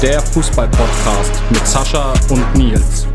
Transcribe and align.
Der 0.00 0.20
Fußball-Podcast 0.20 1.42
mit 1.50 1.66
Sascha 1.66 2.14
und 2.30 2.54
Nils. 2.54 3.08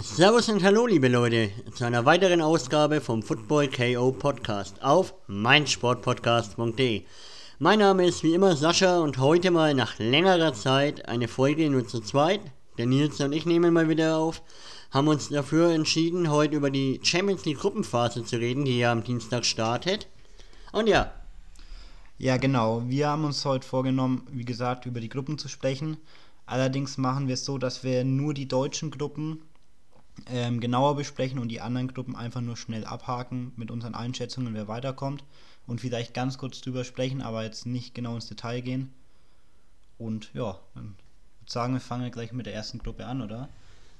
Servus 0.00 0.48
und 0.48 0.64
hallo, 0.64 0.86
liebe 0.86 1.08
Leute, 1.08 1.50
zu 1.74 1.84
einer 1.84 2.06
weiteren 2.06 2.40
Ausgabe 2.40 3.02
vom 3.02 3.22
Football 3.22 3.68
KO 3.68 4.12
Podcast 4.12 4.82
auf 4.82 5.12
meinsportpodcast.de. 5.26 7.02
Mein 7.58 7.80
Name 7.80 8.06
ist 8.06 8.22
wie 8.22 8.32
immer 8.32 8.56
Sascha 8.56 9.00
und 9.00 9.18
heute 9.18 9.50
mal 9.50 9.74
nach 9.74 9.98
längerer 9.98 10.54
Zeit 10.54 11.06
eine 11.06 11.28
Folge 11.28 11.68
nur 11.68 11.86
zu 11.86 12.00
zweit. 12.00 12.40
Der 12.78 12.86
Nils 12.86 13.20
und 13.20 13.34
ich 13.34 13.44
nehmen 13.44 13.74
mal 13.74 13.90
wieder 13.90 14.16
auf, 14.16 14.40
haben 14.90 15.08
uns 15.08 15.28
dafür 15.28 15.72
entschieden, 15.72 16.30
heute 16.30 16.56
über 16.56 16.70
die 16.70 16.98
Champions 17.02 17.44
League 17.44 17.58
Gruppenphase 17.58 18.24
zu 18.24 18.36
reden, 18.36 18.64
die 18.64 18.78
ja 18.78 18.90
am 18.90 19.04
Dienstag 19.04 19.44
startet. 19.44 20.06
Und 20.72 20.88
ja. 20.88 21.12
Ja, 22.18 22.36
genau. 22.36 22.82
Wir 22.88 23.08
haben 23.08 23.24
uns 23.24 23.44
heute 23.44 23.66
vorgenommen, 23.66 24.26
wie 24.32 24.44
gesagt, 24.44 24.86
über 24.86 25.00
die 25.00 25.08
Gruppen 25.08 25.38
zu 25.38 25.46
sprechen. 25.46 25.98
Allerdings 26.46 26.98
machen 26.98 27.28
wir 27.28 27.34
es 27.34 27.44
so, 27.44 27.58
dass 27.58 27.84
wir 27.84 28.04
nur 28.04 28.34
die 28.34 28.48
deutschen 28.48 28.90
Gruppen 28.90 29.42
ähm, 30.28 30.58
genauer 30.58 30.96
besprechen 30.96 31.38
und 31.38 31.48
die 31.48 31.60
anderen 31.60 31.86
Gruppen 31.86 32.16
einfach 32.16 32.40
nur 32.40 32.56
schnell 32.56 32.84
abhaken 32.84 33.52
mit 33.54 33.70
unseren 33.70 33.94
Einschätzungen, 33.94 34.52
wer 34.54 34.66
weiterkommt 34.66 35.22
und 35.68 35.80
vielleicht 35.80 36.12
ganz 36.12 36.38
kurz 36.38 36.60
drüber 36.60 36.82
sprechen, 36.82 37.22
aber 37.22 37.44
jetzt 37.44 37.66
nicht 37.66 37.94
genau 37.94 38.16
ins 38.16 38.26
Detail 38.26 38.62
gehen. 38.62 38.92
Und 39.96 40.30
ja, 40.34 40.58
dann 40.74 40.96
würde 41.38 41.52
sagen, 41.52 41.74
wir 41.74 41.80
fangen 41.80 42.10
gleich 42.10 42.32
mit 42.32 42.46
der 42.46 42.54
ersten 42.54 42.78
Gruppe 42.78 43.06
an, 43.06 43.22
oder? 43.22 43.48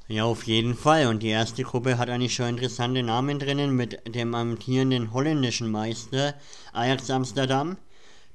Ja, 0.09 0.25
auf 0.25 0.45
jeden 0.45 0.75
Fall. 0.75 1.07
Und 1.07 1.23
die 1.23 1.29
erste 1.29 1.63
Gruppe 1.63 1.99
hat 1.99 2.09
eigentlich 2.09 2.35
schon 2.35 2.49
interessante 2.49 3.03
Namen 3.03 3.39
drinnen 3.39 3.77
mit 3.77 4.13
dem 4.13 4.35
amtierenden 4.35 5.13
holländischen 5.13 5.71
Meister 5.71 6.35
Ajax 6.73 7.11
Amsterdam, 7.11 7.77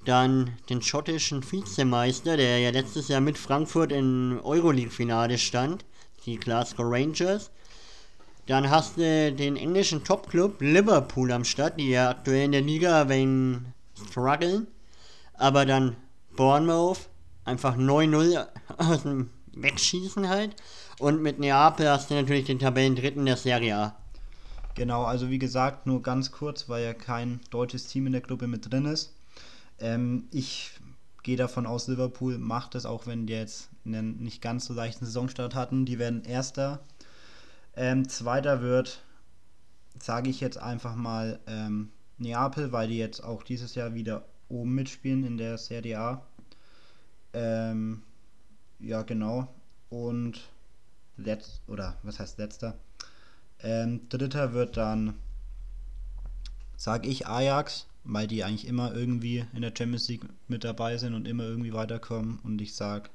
dann 0.06 0.52
den 0.70 0.82
schottischen 0.82 1.44
Vizemeister, 1.50 2.38
der 2.38 2.60
ja 2.60 2.70
letztes 2.72 3.08
Jahr 3.08 3.22
mit 3.22 3.38
Frankfurt 3.38 3.92
im 3.92 4.40
Euroleague-Finale 4.44 5.38
stand, 5.38 5.86
die 6.26 6.38
Glasgow 6.38 6.86
Rangers, 6.88 7.52
dann 8.48 8.70
hast 8.70 8.98
du 8.98 9.32
den 9.32 9.56
englischen 9.56 10.04
Topclub 10.04 10.62
Liverpool 10.62 11.32
am 11.32 11.46
Start, 11.46 11.80
die 11.80 11.90
ja 11.90 12.10
aktuell 12.10 12.46
in 12.46 12.52
der 12.52 12.62
Liga 12.62 13.08
wegen 13.08 13.74
strugglen. 14.10 14.68
Aber 15.36 15.66
dann 15.66 15.96
Bournemouth, 16.36 17.10
einfach 17.46 17.78
9-0 17.78 18.46
aus 18.78 19.04
dem 19.04 19.30
Wegschießen 19.56 20.28
halt. 20.28 20.56
Und 21.00 21.22
mit 21.22 21.40
Neapel 21.40 21.90
hast 21.90 22.10
du 22.10 22.16
natürlich 22.16 22.46
den 22.46 22.60
Tabellendritten 22.60 23.26
der 23.26 23.38
Serie 23.38 23.76
A. 23.76 23.96
Genau, 24.76 25.04
also 25.04 25.30
wie 25.30 25.40
gesagt, 25.40 25.86
nur 25.86 26.02
ganz 26.02 26.32
kurz, 26.32 26.68
weil 26.68 26.84
ja 26.84 26.94
kein 26.94 27.40
deutsches 27.52 27.88
Team 27.88 28.08
in 28.08 28.14
der 28.14 28.22
Gruppe 28.22 28.48
mit 28.48 28.72
drin 28.72 28.86
ist. 28.86 29.13
Ähm, 29.84 30.30
ich 30.32 30.72
gehe 31.24 31.36
davon 31.36 31.66
aus, 31.66 31.88
Liverpool 31.88 32.38
macht 32.38 32.74
es, 32.74 32.86
auch 32.86 33.06
wenn 33.06 33.28
die 33.28 33.34
jetzt 33.34 33.70
einen 33.86 34.24
nicht 34.24 34.42
ganz 34.42 34.66
so 34.66 34.74
leichten 34.74 35.06
Saisonstart 35.06 35.56
hatten. 35.56 35.86
Die 35.86 36.00
werden 36.00 36.24
Erster 36.24 36.80
ähm, 37.76 38.08
zweiter 38.08 38.62
wird, 38.62 39.04
sage 40.00 40.30
ich 40.30 40.40
jetzt 40.40 40.58
einfach 40.58 40.96
mal, 40.96 41.40
ähm, 41.48 41.92
Neapel, 42.18 42.72
weil 42.72 42.88
die 42.88 42.98
jetzt 42.98 43.22
auch 43.22 43.44
dieses 43.44 43.76
Jahr 43.76 43.94
wieder 43.94 44.24
oben 44.48 44.74
mitspielen 44.74 45.26
in 45.26 45.38
der 45.38 45.58
Serie 45.58 46.00
A. 46.00 46.26
Ähm, 47.34 48.04
ja, 48.80 49.02
genau. 49.02 49.54
Und 49.90 50.48
letzt, 51.18 51.62
oder 51.68 51.98
was 52.04 52.20
heißt 52.20 52.38
letzter? 52.38 52.78
Ähm, 53.60 54.08
dritter 54.08 54.54
wird 54.54 54.78
dann, 54.78 55.16
sage 56.78 57.10
ich, 57.10 57.28
Ajax, 57.28 57.88
weil 58.04 58.28
die 58.28 58.44
eigentlich 58.44 58.68
immer 58.68 58.94
irgendwie 58.94 59.46
in 59.54 59.62
der 59.62 59.74
Champions 59.76 60.08
League 60.10 60.26
mit 60.48 60.64
dabei 60.64 60.98
sind 60.98 61.14
und 61.14 61.28
immer 61.28 61.44
irgendwie 61.44 61.74
weiterkommen. 61.74 62.40
Und 62.44 62.62
ich 62.62 62.74
sage, 62.76 63.10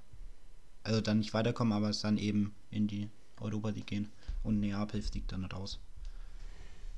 also 0.82 1.00
dann 1.00 1.18
nicht 1.18 1.34
weiterkommen, 1.34 1.72
aber 1.72 1.90
es 1.90 2.00
dann 2.00 2.18
eben 2.18 2.54
in 2.70 2.86
die 2.86 3.08
Europa 3.40 3.70
League 3.70 3.86
gehen 3.86 4.10
und 4.42 4.60
Neapel 4.60 5.02
fliegt 5.02 5.32
dann 5.32 5.44
raus. 5.44 5.78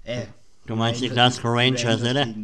Äh, 0.04 0.26
du 0.66 0.76
meinst 0.76 1.00
die 1.00 1.08
Glasgow 1.08 1.50
Rangers, 1.52 2.00
oder? 2.00 2.26
Raus, 2.26 2.34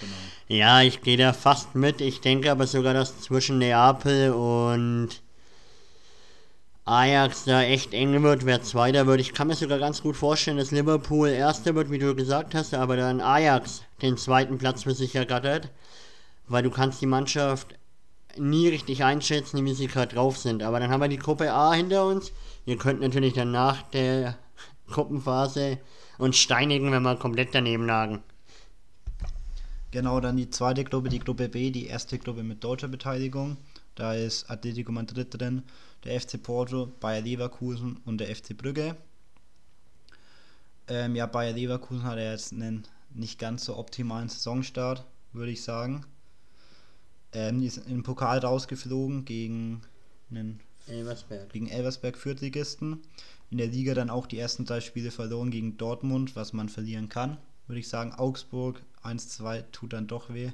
genau. 0.00 0.12
ja, 0.48 0.82
ich 0.82 1.02
gehe 1.02 1.16
da 1.16 1.32
fast 1.32 1.74
mit. 1.74 2.00
Ich 2.00 2.20
denke 2.20 2.50
aber 2.50 2.66
sogar, 2.66 2.94
dass 2.94 3.20
zwischen 3.20 3.58
Neapel 3.58 4.32
und 4.32 5.22
Ajax 6.88 7.44
da 7.44 7.62
echt 7.62 7.92
eng 7.94 8.22
wird, 8.22 8.46
wer 8.46 8.62
Zweiter 8.62 9.08
wird. 9.08 9.20
Ich 9.20 9.34
kann 9.34 9.48
mir 9.48 9.56
sogar 9.56 9.80
ganz 9.80 10.02
gut 10.02 10.16
vorstellen, 10.16 10.56
dass 10.56 10.70
Liverpool 10.70 11.28
Erster 11.28 11.74
wird, 11.74 11.90
wie 11.90 11.98
du 11.98 12.14
gesagt 12.14 12.54
hast, 12.54 12.74
aber 12.74 12.96
dann 12.96 13.20
Ajax 13.20 13.82
den 14.02 14.16
zweiten 14.16 14.56
Platz 14.56 14.84
für 14.84 14.94
sich 14.94 15.16
ergattert, 15.16 15.68
weil 16.46 16.62
du 16.62 16.70
kannst 16.70 17.00
die 17.02 17.06
Mannschaft 17.06 17.74
nie 18.36 18.68
richtig 18.68 19.02
einschätzen, 19.02 19.64
wie 19.64 19.74
sie 19.74 19.88
gerade 19.88 20.14
drauf 20.14 20.38
sind. 20.38 20.62
Aber 20.62 20.78
dann 20.78 20.90
haben 20.90 21.00
wir 21.00 21.08
die 21.08 21.18
Gruppe 21.18 21.52
A 21.52 21.72
hinter 21.72 22.06
uns. 22.06 22.30
Ihr 22.66 22.78
könnt 22.78 23.00
natürlich 23.00 23.34
dann 23.34 23.50
nach 23.50 23.82
der 23.90 24.38
Gruppenphase 24.88 25.78
und 26.18 26.36
steinigen, 26.36 26.92
wenn 26.92 27.02
wir 27.02 27.16
komplett 27.16 27.52
daneben 27.52 27.86
lagen. 27.86 28.22
Genau, 29.90 30.20
dann 30.20 30.36
die 30.36 30.50
zweite 30.50 30.84
Gruppe, 30.84 31.08
die 31.08 31.18
Gruppe 31.18 31.48
B, 31.48 31.72
die 31.72 31.86
erste 31.86 32.18
Gruppe 32.18 32.44
mit 32.44 32.62
deutscher 32.62 32.88
Beteiligung. 32.88 33.56
Da 33.96 34.14
ist 34.14 34.48
Atletico 34.48 34.92
Madrid 34.92 35.28
drin, 35.30 35.62
der 36.04 36.20
FC 36.20 36.40
Porto, 36.40 36.92
Bayer 37.00 37.22
Leverkusen 37.22 37.98
und 38.04 38.18
der 38.18 38.34
FC 38.34 38.56
Brügge. 38.56 38.96
Ähm, 40.86 41.16
ja, 41.16 41.26
Bayer 41.26 41.52
Leverkusen 41.52 42.04
hat 42.04 42.18
ja 42.18 42.30
jetzt 42.30 42.52
einen 42.52 42.86
nicht 43.12 43.38
ganz 43.38 43.64
so 43.64 43.76
optimalen 43.76 44.28
Saisonstart, 44.28 45.04
würde 45.32 45.50
ich 45.50 45.62
sagen. 45.62 46.04
Ähm, 47.32 47.60
die 47.60 47.66
ist 47.66 47.78
im 47.88 48.02
Pokal 48.02 48.38
rausgeflogen 48.38 49.24
gegen 49.24 49.82
einen 50.30 50.60
Elversberg. 50.86 51.52
gegen 51.52 51.68
Elversberg 51.68 52.16
Viertligisten 52.16 53.02
in 53.50 53.58
der 53.58 53.68
Liga 53.68 53.94
dann 53.94 54.10
auch 54.10 54.26
die 54.26 54.38
ersten 54.38 54.64
drei 54.64 54.80
Spiele 54.80 55.10
verloren 55.10 55.50
gegen 55.50 55.76
Dortmund, 55.76 56.36
was 56.36 56.52
man 56.52 56.68
verlieren 56.68 57.08
kann, 57.08 57.38
würde 57.66 57.80
ich 57.80 57.88
sagen. 57.88 58.12
Augsburg 58.12 58.82
1-2 59.02 59.64
tut 59.72 59.92
dann 59.92 60.06
doch 60.06 60.32
weh. 60.32 60.50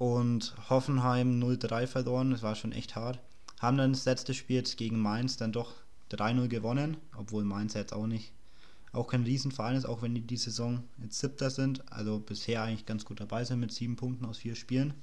Und 0.00 0.54
Hoffenheim 0.70 1.38
0-3 1.42 1.86
verloren, 1.86 2.30
das 2.30 2.40
war 2.40 2.54
schon 2.54 2.72
echt 2.72 2.96
hart. 2.96 3.20
Haben 3.58 3.76
dann 3.76 3.92
das 3.92 4.06
letzte 4.06 4.32
Spiel 4.32 4.56
jetzt 4.56 4.78
gegen 4.78 4.98
Mainz 4.98 5.36
dann 5.36 5.52
doch 5.52 5.74
3-0 6.10 6.48
gewonnen, 6.48 6.96
obwohl 7.14 7.44
Mainz 7.44 7.74
jetzt 7.74 7.92
auch 7.92 8.06
nicht, 8.06 8.32
auch 8.92 9.08
kein 9.08 9.24
Riesenverein 9.24 9.76
ist, 9.76 9.84
auch 9.84 10.00
wenn 10.00 10.14
die 10.14 10.22
die 10.22 10.38
Saison 10.38 10.82
jetzt 11.02 11.18
siebter 11.18 11.50
sind, 11.50 11.92
also 11.92 12.18
bisher 12.18 12.62
eigentlich 12.62 12.86
ganz 12.86 13.04
gut 13.04 13.20
dabei 13.20 13.44
sind 13.44 13.60
mit 13.60 13.72
sieben 13.72 13.96
Punkten 13.96 14.24
aus 14.24 14.38
vier 14.38 14.54
Spielen. 14.54 14.94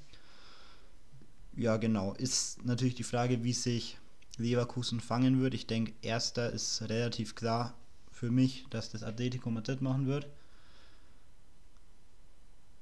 Ja, 1.56 1.78
genau. 1.78 2.14
Ist 2.14 2.66
natürlich 2.66 2.96
die 2.96 3.04
Frage, 3.04 3.44
wie 3.44 3.54
sich 3.54 4.00
Leverkusen 4.38 5.00
fangen 5.00 5.40
wird. 5.40 5.54
Ich 5.54 5.68
denke, 5.68 5.94
erster 6.02 6.52
ist 6.52 6.82
relativ 6.82 7.36
klar 7.36 7.76
für 8.12 8.32
mich, 8.32 8.66
dass 8.72 8.90
das 8.90 9.04
Atletico 9.04 9.52
Madrid 9.52 9.84
machen 9.84 10.08
wird. 10.08 10.26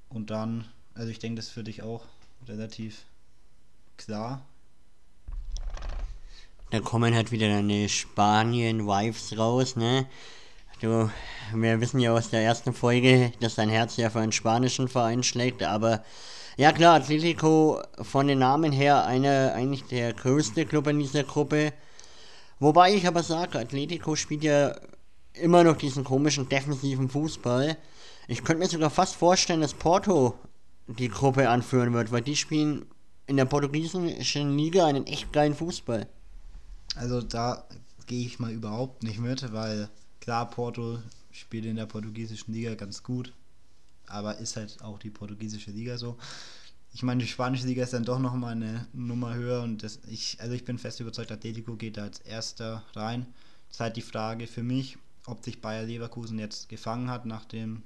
Und 0.07 0.29
dann, 0.29 0.63
also 0.95 1.09
ich 1.09 1.19
denke, 1.19 1.35
das 1.35 1.47
ist 1.47 1.51
für 1.51 1.63
dich 1.63 1.83
auch 1.83 2.03
relativ 2.47 3.03
klar. 3.97 4.41
Da 6.71 6.79
kommen 6.79 7.13
halt 7.13 7.31
wieder 7.31 7.47
deine 7.47 7.87
Spanien-Wives 7.87 9.37
raus, 9.37 9.75
ne? 9.75 10.07
Du, 10.81 11.09
wir 11.53 11.79
wissen 11.79 11.99
ja 11.99 12.13
aus 12.13 12.29
der 12.29 12.41
ersten 12.41 12.73
Folge, 12.73 13.31
dass 13.39 13.55
dein 13.55 13.69
Herz 13.69 13.97
ja 13.97 14.09
für 14.09 14.19
einen 14.19 14.31
spanischen 14.31 14.87
Verein 14.87 15.23
schlägt, 15.23 15.63
aber 15.63 16.03
ja 16.57 16.71
klar, 16.71 16.95
Atletico 16.95 17.81
von 18.01 18.27
den 18.27 18.39
Namen 18.39 18.71
her 18.71 19.05
einer 19.05 19.53
eigentlich 19.53 19.83
der 19.83 20.13
größte 20.13 20.65
Club 20.65 20.87
in 20.87 20.99
dieser 20.99 21.23
Gruppe. 21.23 21.73
Wobei 22.59 22.93
ich 22.93 23.07
aber 23.07 23.23
sage, 23.23 23.59
Atletico 23.59 24.15
spielt 24.15 24.43
ja 24.43 24.75
immer 25.33 25.63
noch 25.63 25.77
diesen 25.77 26.03
komischen 26.03 26.49
defensiven 26.49 27.09
Fußball. 27.09 27.77
Ich 28.27 28.43
könnte 28.43 28.63
mir 28.63 28.69
sogar 28.69 28.89
fast 28.89 29.15
vorstellen, 29.15 29.61
dass 29.61 29.73
Porto 29.73 30.35
die 30.87 31.09
Gruppe 31.09 31.49
anführen 31.49 31.93
wird, 31.93 32.11
weil 32.11 32.21
die 32.21 32.35
spielen 32.35 32.85
in 33.27 33.37
der 33.37 33.45
portugiesischen 33.45 34.57
Liga 34.57 34.85
einen 34.85 35.07
echt 35.07 35.33
geilen 35.33 35.55
Fußball. 35.55 36.07
Also 36.95 37.21
da 37.21 37.67
gehe 38.05 38.25
ich 38.25 38.39
mal 38.39 38.51
überhaupt 38.51 39.03
nicht 39.03 39.19
mit, 39.19 39.51
weil 39.51 39.89
klar, 40.19 40.49
Porto 40.49 40.99
spielt 41.31 41.65
in 41.65 41.75
der 41.75 41.87
portugiesischen 41.87 42.53
Liga 42.53 42.75
ganz 42.75 43.03
gut 43.03 43.33
aber 44.07 44.37
ist 44.37 44.55
halt 44.55 44.81
auch 44.81 44.99
die 44.99 45.09
portugiesische 45.09 45.71
Liga 45.71 45.97
so. 45.97 46.17
Ich 46.93 47.03
meine, 47.03 47.21
die 47.21 47.29
spanische 47.29 47.67
Liga 47.67 47.83
ist 47.83 47.93
dann 47.93 48.05
doch 48.05 48.19
nochmal 48.19 48.53
eine 48.53 48.87
Nummer 48.93 49.35
höher 49.35 49.63
und 49.63 49.83
das, 49.83 49.99
ich, 50.07 50.37
also 50.39 50.53
ich 50.53 50.63
bin 50.63 50.77
fest 50.77 50.99
überzeugt, 50.99 51.31
Atletico 51.31 51.75
geht 51.75 51.97
da 51.97 52.03
als 52.03 52.19
erster 52.19 52.85
rein. 52.93 53.25
Das 53.67 53.77
ist 53.77 53.79
halt 53.81 53.97
die 53.97 54.01
Frage 54.01 54.47
für 54.47 54.63
mich, 54.63 54.97
ob 55.25 55.43
sich 55.43 55.59
Bayer 55.59 55.83
Leverkusen 55.83 56.39
jetzt 56.39 56.69
gefangen 56.69 57.09
hat 57.09 57.25
nach 57.25 57.45
dem 57.45 57.83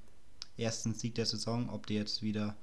ersten 0.57 0.93
Sieg 0.93 1.15
der 1.15 1.25
Saison, 1.25 1.69
ob 1.69 1.87
die 1.87 1.95
jetzt 1.95 2.21
wieder 2.21 2.55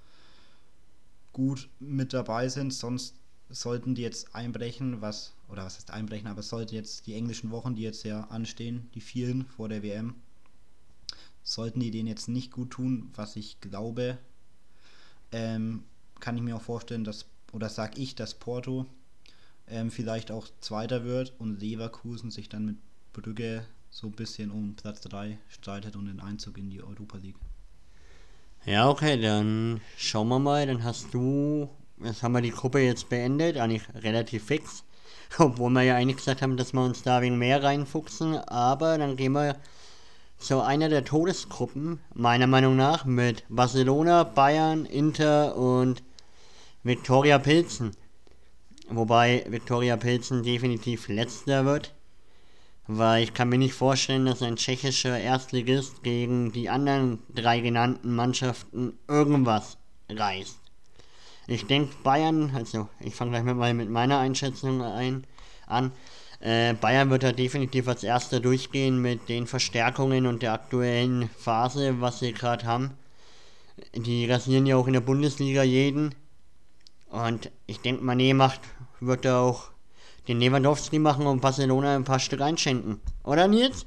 gut 1.37 1.69
mit 1.81 2.15
dabei 2.15 2.49
sind, 2.49 2.73
sonst 2.73 3.15
sollten 3.51 3.95
die 3.95 4.01
jetzt 4.01 4.35
einbrechen, 4.35 5.03
was, 5.03 5.35
oder 5.51 5.67
was 5.67 5.77
heißt 5.77 5.91
einbrechen, 5.91 6.29
aber 6.29 6.43
sollte 6.43 6.75
jetzt 6.75 7.07
die 7.07 7.13
englischen 7.13 7.51
Wochen, 7.51 7.75
die 7.75 7.83
jetzt 7.83 8.05
ja 8.05 8.23
anstehen, 8.31 8.89
die 8.95 9.03
vielen 9.03 9.45
vor 9.45 9.69
der 9.69 9.83
WM, 9.83 10.15
Sollten 11.43 11.79
die 11.79 11.93
den 11.93 12.09
jetzt 12.09 12.27
nicht 12.27 12.51
gut 12.51 12.71
tun, 12.71 13.11
was 13.15 13.37
ich 13.37 13.61
glaube, 13.61 14.19
ähm, 15.31 15.85
kann 16.19 16.37
ich 16.37 16.43
mir 16.43 16.57
auch 16.57 16.63
vorstellen, 16.63 17.05
dass 17.05 17.27
oder 17.53 17.69
sag 17.69 17.99
ich, 17.99 18.17
dass 18.17 18.35
Porto 18.35 18.87
ähm, 19.69 19.93
vielleicht 19.93 20.33
auch 20.33 20.49
Zweiter 20.61 21.05
wird 21.05 21.35
und 21.39 21.61
Leverkusen 21.61 22.33
sich 22.33 22.49
dann 22.49 22.65
mit 22.65 22.77
Brügge 23.13 23.65
so 23.91 24.09
ein 24.09 24.13
bisschen 24.15 24.51
um 24.51 24.75
Platz 24.75 25.03
3 25.03 25.39
streitet 25.49 25.95
und 25.95 26.07
den 26.07 26.19
Einzug 26.19 26.59
in 26.59 26.69
die 26.69 26.83
Europa 26.83 27.19
League. 27.19 27.37
Ja, 28.67 28.91
okay, 28.91 29.17
dann 29.21 29.81
schauen 29.97 30.27
wir 30.27 30.41
mal. 30.41 30.67
Dann 30.67 30.83
hast 30.83 31.15
du, 31.15 31.69
jetzt 32.03 32.25
haben 32.25 32.33
wir 32.33 32.41
die 32.41 32.51
Gruppe 32.51 32.81
jetzt 32.81 33.09
beendet, 33.09 33.59
eigentlich 33.59 33.85
relativ 33.95 34.47
fix. 34.47 34.83
Obwohl 35.39 35.71
wir 35.71 35.83
ja 35.83 35.95
eigentlich 35.95 36.17
gesagt 36.17 36.43
haben, 36.43 36.57
dass 36.57 36.73
wir 36.73 36.83
uns 36.83 37.03
da 37.03 37.23
wegen 37.23 37.39
mehr 37.39 37.63
reinfuchsen. 37.63 38.35
Aber 38.35 38.99
dann 38.99 39.15
gehen 39.17 39.35
wir 39.35 39.55
zu 40.39 40.61
einer 40.63 40.89
der 40.89 41.05
Todesgruppen, 41.05 42.01
meiner 42.13 42.49
Meinung 42.49 42.75
nach, 42.75 43.05
mit 43.05 43.45
Barcelona, 43.49 44.25
Bayern, 44.25 44.85
Inter 44.85 45.57
und 45.57 46.03
Viktoria 46.83 47.39
Pilzen. 47.39 47.93
Wobei 48.89 49.47
Viktoria 49.49 49.97
Pilzen 49.97 50.43
definitiv 50.43 51.07
letzter 51.07 51.65
wird. 51.65 51.95
Weil 52.89 53.25
ich 53.25 53.35
kann 53.35 53.49
mir 53.49 53.59
nicht 53.59 53.75
vorstellen, 53.75 54.27
dass 54.27 54.43
ein 54.43 54.57
tschechischer 54.57 55.19
Erstligist 55.19 56.03
gegen 56.03 56.53
die 56.53 56.69
anderen 56.69 57.19
drei 57.35 57.61
genannten 57.61 58.15
Mannschaften 58.15 58.97
irgendwas 59.09 59.77
reißt. 60.09 60.59
Ich 61.49 61.67
denke 61.67 61.95
Bayern, 62.03 62.53
also 62.55 62.89
ich 63.01 63.15
fange 63.15 63.33
gleich 63.33 63.45
mal 63.45 63.75
mit 63.75 63.91
meiner 63.91 64.19
Einschätzung 64.19 64.83
ein, 64.83 65.27
an. 65.67 65.93
Äh, 66.41 66.75
Bayern 66.75 67.11
wird 67.11 67.23
da 67.23 67.33
definitiv 67.33 67.89
als 67.89 68.05
erster 68.05 68.41
durchgehen 68.41 69.01
mit 69.01 69.29
den 69.29 69.47
Verstärkungen 69.47 70.27
und 70.27 70.43
der 70.43 70.53
aktuellen 70.53 71.29
Phase, 71.39 72.01
was 72.01 72.21
sie 72.21 72.33
gerade 72.33 72.67
haben. 72.67 72.93
Die 73.95 74.31
rasieren 74.31 74.67
ja 74.67 74.77
auch 74.77 74.87
in 74.87 74.93
der 74.93 75.01
Bundesliga 75.01 75.63
jeden. 75.63 76.15
Und 77.09 77.51
ich 77.67 77.81
denke, 77.81 78.05
Mané 78.05 78.35
macht, 78.35 78.61
wird 79.01 79.25
da 79.25 79.41
auch 79.41 79.71
den 80.29 80.41
Lewandowski 80.41 80.99
machen 80.99 81.27
und 81.27 81.41
Barcelona 81.41 81.95
ein 81.95 82.05
paar 82.05 82.19
Stück 82.19 82.41
einschenken. 82.41 83.01
Oder 83.25 83.49
Nils? 83.49 83.87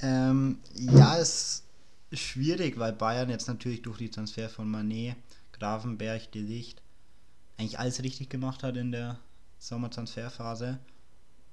Ähm, 0.00 0.58
ja, 0.74 1.18
es 1.18 1.64
ist 2.10 2.20
schwierig, 2.20 2.78
weil 2.78 2.92
Bayern 2.92 3.30
jetzt 3.30 3.48
natürlich 3.48 3.82
durch 3.82 3.98
die 3.98 4.10
Transfer 4.10 4.48
von 4.48 4.70
Mané, 4.70 5.14
Grafenberg, 5.52 6.30
De 6.32 6.42
Licht 6.42 6.82
eigentlich 7.58 7.78
alles 7.78 8.02
richtig 8.02 8.28
gemacht 8.28 8.62
hat 8.62 8.76
in 8.76 8.92
der 8.92 9.18
Sommertransferphase. 9.58 10.78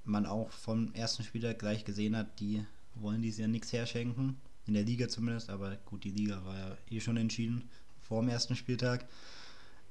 Man 0.04 0.26
auch 0.26 0.50
vom 0.50 0.92
ersten 0.94 1.22
Spieler 1.22 1.54
gleich 1.54 1.84
gesehen 1.84 2.16
hat, 2.16 2.40
die 2.40 2.64
wollen 2.94 3.22
dieses 3.22 3.38
Jahr 3.38 3.48
nichts 3.48 3.72
herschenken. 3.72 4.36
In 4.66 4.74
der 4.74 4.82
Liga 4.82 5.08
zumindest, 5.08 5.50
aber 5.50 5.76
gut, 5.86 6.04
die 6.04 6.10
Liga 6.10 6.44
war 6.44 6.58
ja 6.58 6.76
eh 6.90 7.00
schon 7.00 7.16
entschieden 7.16 7.68
vor 8.00 8.20
dem 8.20 8.28
ersten 8.28 8.56
Spieltag. 8.56 9.06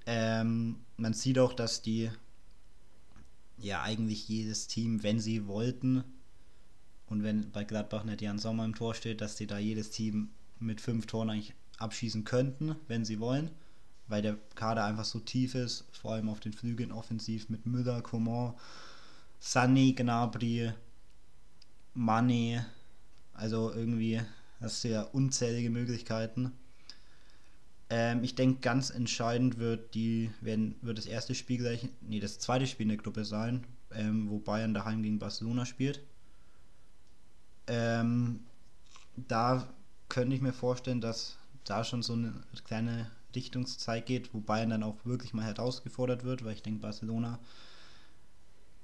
Ähm, 0.06 0.78
man 0.98 1.14
sieht 1.14 1.40
auch, 1.40 1.54
dass 1.54 1.82
die 1.82 2.10
ja 3.62 3.82
eigentlich 3.82 4.28
jedes 4.28 4.68
Team, 4.68 5.04
wenn 5.04 5.20
sie 5.20 5.48
wollten, 5.48 6.04
und 7.10 7.24
wenn 7.24 7.52
bei 7.52 7.64
Gladbach 7.64 8.04
nicht 8.04 8.22
Jan 8.22 8.38
Sommer 8.38 8.66
im 8.66 8.76
Tor 8.76 8.94
steht, 8.94 9.22
dass 9.22 9.36
sie 9.36 9.48
da 9.48 9.58
jedes 9.58 9.90
Team 9.90 10.30
mit 10.60 10.80
fünf 10.80 11.08
Toren 11.08 11.32
eigentlich 11.32 11.54
abschießen 11.80 12.24
könnten, 12.24 12.76
wenn 12.88 13.04
sie 13.04 13.20
wollen, 13.20 13.50
weil 14.08 14.22
der 14.22 14.38
Kader 14.56 14.86
einfach 14.86 15.06
so 15.06 15.20
tief 15.20 15.56
ist, 15.56 15.86
vor 15.92 16.14
allem 16.14 16.30
auf 16.30 16.40
den 16.40 16.54
Flügeln 16.54 16.92
offensiv 16.92 17.50
mit 17.50 17.66
Müller, 17.66 18.02
Coman, 18.02 18.54
Sunny, 19.40 19.94
Gnabry, 19.94 20.72
Money, 21.96 22.60
also 23.34 23.74
irgendwie 23.74 24.22
hast 24.60 24.84
du 24.84 24.90
ja 24.90 25.02
unzählige 25.04 25.70
Möglichkeiten. 25.70 26.52
Ähm, 27.90 28.24
ich 28.24 28.36
denke, 28.36 28.62
ganz 28.62 28.92
entscheidend 28.92 29.58
wird 29.58 29.96
die, 29.96 30.32
werden, 30.42 30.76
wird 30.82 30.98
das 30.98 31.08
erste 31.08 31.34
Spiel 31.34 31.58
gleich, 31.58 31.88
nee, 32.02 32.20
das 32.20 32.40
zweite 32.40 32.68
Spiel 32.68 32.84
in 32.84 32.90
der 32.90 32.98
Gruppe 32.98 33.26
sein, 33.26 33.66
ähm, 33.92 34.30
wo 34.30 34.40
Bayern 34.40 34.74
daheim 34.74 35.02
gegen 35.02 35.20
Barcelona 35.20 35.66
spielt. 35.66 36.04
Ähm, 37.68 38.42
da 39.16 39.68
könnte 40.08 40.36
ich 40.36 40.42
mir 40.42 40.54
vorstellen, 40.54 41.02
dass 41.02 41.38
da 41.64 41.84
schon 41.84 42.04
so 42.04 42.14
eine 42.14 42.34
kleine 42.64 43.10
Richtungszeit 43.36 44.06
geht, 44.06 44.34
wo 44.34 44.40
Bayern 44.40 44.70
dann 44.70 44.84
auch 44.84 45.06
wirklich 45.06 45.34
mal 45.34 45.46
herausgefordert 45.46 46.24
wird, 46.24 46.44
weil 46.44 46.54
ich 46.54 46.64
denke, 46.64 46.82
Barcelona, 46.82 47.40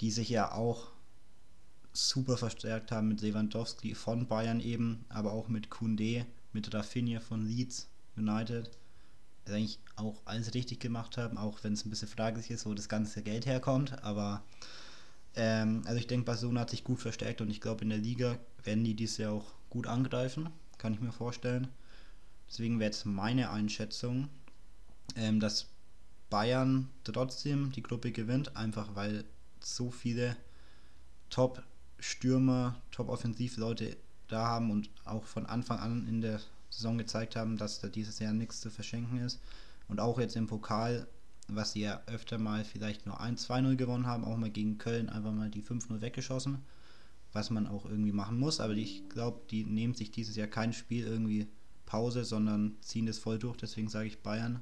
die 0.01 0.11
sich 0.11 0.29
ja 0.29 0.51
auch 0.51 0.91
super 1.93 2.37
verstärkt 2.37 2.91
haben 2.91 3.07
mit 3.07 3.21
Lewandowski 3.21 3.95
von 3.95 4.27
Bayern 4.27 4.59
eben, 4.59 5.05
aber 5.09 5.31
auch 5.31 5.47
mit 5.47 5.69
Kunde, 5.69 6.25
mit 6.53 6.73
Rafinha 6.73 7.19
von 7.19 7.45
Leeds 7.45 7.87
United 8.17 8.69
eigentlich 9.53 9.79
auch 9.95 10.21
alles 10.25 10.53
richtig 10.53 10.79
gemacht 10.79 11.17
haben, 11.17 11.37
auch 11.37 11.63
wenn 11.63 11.73
es 11.73 11.85
ein 11.85 11.89
bisschen 11.89 12.07
fraglich 12.07 12.49
ist, 12.51 12.65
wo 12.65 12.73
das 12.73 12.89
ganze 12.89 13.21
Geld 13.21 13.45
herkommt. 13.45 14.03
Aber 14.03 14.43
ähm, 15.35 15.81
also 15.85 15.97
ich 15.97 16.07
denke, 16.07 16.25
Barcelona 16.25 16.61
hat 16.61 16.69
sich 16.69 16.83
gut 16.83 16.99
verstärkt 16.99 17.41
und 17.41 17.49
ich 17.49 17.61
glaube, 17.61 17.83
in 17.83 17.89
der 17.89 17.99
Liga 17.99 18.37
werden 18.63 18.83
die 18.83 18.95
dieses 18.95 19.17
Jahr 19.17 19.33
auch 19.33 19.51
gut 19.69 19.87
angreifen, 19.87 20.49
kann 20.77 20.93
ich 20.93 21.01
mir 21.01 21.11
vorstellen. 21.11 21.67
Deswegen 22.49 22.79
wäre 22.79 22.91
jetzt 22.91 23.05
meine 23.05 23.49
Einschätzung, 23.51 24.29
ähm, 25.15 25.39
dass 25.39 25.67
Bayern 26.29 26.89
trotzdem 27.03 27.71
die 27.71 27.83
Gruppe 27.83 28.11
gewinnt, 28.11 28.55
einfach 28.55 28.95
weil 28.95 29.25
so 29.59 29.91
viele 29.91 30.35
Top-Stürmer, 31.29 32.75
Top-Offensivleute 32.91 33.97
da 34.27 34.47
haben 34.47 34.71
und 34.71 34.89
auch 35.05 35.25
von 35.25 35.45
Anfang 35.45 35.79
an 35.79 36.07
in 36.07 36.21
der 36.21 36.39
Saison 36.75 36.97
gezeigt 36.97 37.35
haben, 37.35 37.57
dass 37.57 37.79
da 37.79 37.87
dieses 37.87 38.19
Jahr 38.19 38.33
nichts 38.33 38.61
zu 38.61 38.69
verschenken 38.69 39.19
ist. 39.19 39.39
Und 39.87 39.99
auch 39.99 40.19
jetzt 40.19 40.35
im 40.35 40.47
Pokal, 40.47 41.07
was 41.47 41.73
sie 41.73 41.81
ja 41.81 42.01
öfter 42.07 42.37
mal 42.37 42.63
vielleicht 42.63 43.05
nur 43.05 43.21
1-2-0 43.21 43.75
gewonnen 43.75 44.07
haben, 44.07 44.25
auch 44.25 44.37
mal 44.37 44.49
gegen 44.49 44.77
Köln 44.77 45.09
einfach 45.09 45.31
mal 45.31 45.49
die 45.49 45.63
5-0 45.63 46.01
weggeschossen, 46.01 46.59
was 47.33 47.49
man 47.49 47.67
auch 47.67 47.85
irgendwie 47.85 48.11
machen 48.11 48.39
muss. 48.39 48.59
Aber 48.59 48.73
ich 48.73 49.07
glaube, 49.09 49.41
die 49.51 49.63
nehmen 49.63 49.93
sich 49.93 50.11
dieses 50.11 50.35
Jahr 50.35 50.47
kein 50.47 50.73
Spiel 50.73 51.05
irgendwie 51.05 51.47
Pause, 51.85 52.25
sondern 52.25 52.77
ziehen 52.81 53.05
das 53.05 53.19
voll 53.19 53.37
durch. 53.37 53.57
Deswegen 53.57 53.89
sage 53.89 54.07
ich 54.07 54.23
Bayern 54.23 54.61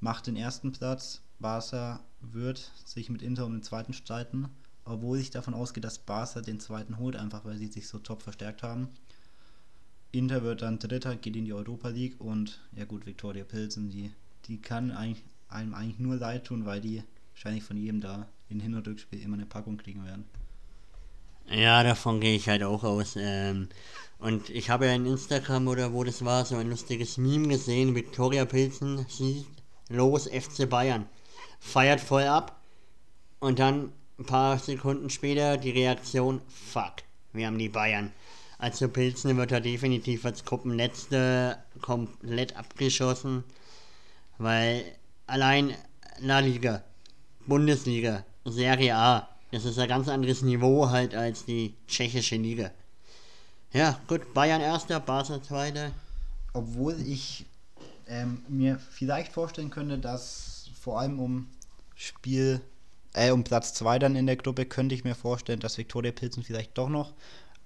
macht 0.00 0.26
den 0.26 0.36
ersten 0.36 0.72
Platz. 0.72 1.22
Barca 1.38 2.00
wird 2.20 2.72
sich 2.84 3.10
mit 3.10 3.22
Inter 3.22 3.46
um 3.46 3.52
den 3.52 3.62
zweiten 3.62 3.92
streiten, 3.92 4.48
obwohl 4.84 5.18
ich 5.18 5.30
davon 5.30 5.54
ausgehe, 5.54 5.80
dass 5.80 5.98
Barca 5.98 6.40
den 6.40 6.60
zweiten 6.60 6.98
holt, 6.98 7.16
einfach 7.16 7.44
weil 7.44 7.56
sie 7.56 7.68
sich 7.68 7.88
so 7.88 7.98
top 7.98 8.22
verstärkt 8.22 8.62
haben. 8.62 8.88
Inter 10.12 10.42
wird 10.42 10.62
dann 10.62 10.78
Dritter, 10.78 11.16
geht 11.16 11.36
in 11.36 11.44
die 11.44 11.52
Europa 11.52 11.88
League 11.88 12.20
und 12.20 12.60
ja 12.76 12.84
gut, 12.84 13.06
Viktoria 13.06 13.44
Pilsen, 13.44 13.90
die, 13.90 14.10
die 14.46 14.60
kann 14.60 14.90
eigentlich, 14.90 15.22
einem 15.48 15.74
eigentlich 15.74 15.98
nur 15.98 16.16
leid 16.16 16.44
tun, 16.44 16.64
weil 16.64 16.80
die 16.80 17.02
wahrscheinlich 17.32 17.64
von 17.64 17.76
jedem 17.76 18.00
da 18.00 18.26
in 18.48 18.60
Hin- 18.60 18.74
und 18.74 18.86
Rückspiel 18.86 19.20
immer 19.20 19.34
eine 19.34 19.46
Packung 19.46 19.76
kriegen 19.76 20.04
werden. 20.04 20.24
Ja, 21.50 21.82
davon 21.82 22.20
gehe 22.20 22.36
ich 22.36 22.48
halt 22.48 22.62
auch 22.62 22.84
aus. 22.84 23.16
Ähm, 23.16 23.68
und 24.18 24.50
ich 24.50 24.70
habe 24.70 24.86
ja 24.86 24.94
in 24.94 25.06
Instagram 25.06 25.68
oder 25.68 25.92
wo 25.92 26.04
das 26.04 26.24
war, 26.24 26.44
so 26.44 26.56
ein 26.56 26.68
lustiges 26.68 27.18
Meme 27.18 27.48
gesehen, 27.48 27.94
Viktoria 27.94 28.44
Pilsen 28.44 29.06
sieht 29.08 29.46
los 29.88 30.26
FC 30.26 30.68
Bayern. 30.68 31.06
Feiert 31.60 32.00
voll 32.00 32.24
ab 32.24 32.60
und 33.40 33.58
dann 33.58 33.92
ein 34.18 34.26
paar 34.26 34.58
Sekunden 34.58 35.10
später 35.10 35.56
die 35.56 35.70
Reaktion, 35.70 36.40
fuck, 36.48 36.96
wir 37.32 37.46
haben 37.46 37.58
die 37.58 37.68
Bayern. 37.68 38.12
Also 38.58 38.88
Pilzen 38.88 39.36
wird 39.36 39.52
er 39.52 39.60
definitiv 39.60 40.24
als 40.24 40.44
Gruppenletzte 40.44 41.58
komplett 41.80 42.56
abgeschossen, 42.56 43.44
weil 44.38 44.84
allein 45.28 45.74
La 46.18 46.40
Liga, 46.40 46.82
Bundesliga, 47.46 48.24
Serie 48.44 48.96
A, 48.96 49.28
das 49.52 49.64
ist 49.64 49.78
ein 49.78 49.88
ganz 49.88 50.08
anderes 50.08 50.42
Niveau 50.42 50.90
halt 50.90 51.14
als 51.14 51.44
die 51.44 51.74
tschechische 51.86 52.36
Liga. 52.36 52.72
Ja, 53.72 54.00
gut, 54.08 54.34
Bayern 54.34 54.60
erster, 54.60 54.98
Barca 54.98 55.40
zweiter. 55.40 55.92
Obwohl 56.52 56.96
ich 57.06 57.46
ähm, 58.08 58.42
mir 58.48 58.78
vielleicht 58.90 59.32
vorstellen 59.32 59.70
könnte, 59.70 59.98
dass 59.98 60.70
vor 60.80 60.98
allem 60.98 61.20
um 61.20 61.48
Spiel, 61.94 62.60
äh, 63.12 63.30
um 63.30 63.44
Platz 63.44 63.74
2 63.74 63.98
dann 63.98 64.16
in 64.16 64.26
der 64.26 64.36
Gruppe, 64.36 64.66
könnte 64.66 64.94
ich 64.94 65.04
mir 65.04 65.14
vorstellen, 65.14 65.60
dass 65.60 65.78
Viktoria 65.78 66.12
Pilsen 66.12 66.42
vielleicht 66.42 66.76
doch 66.76 66.88
noch 66.88 67.12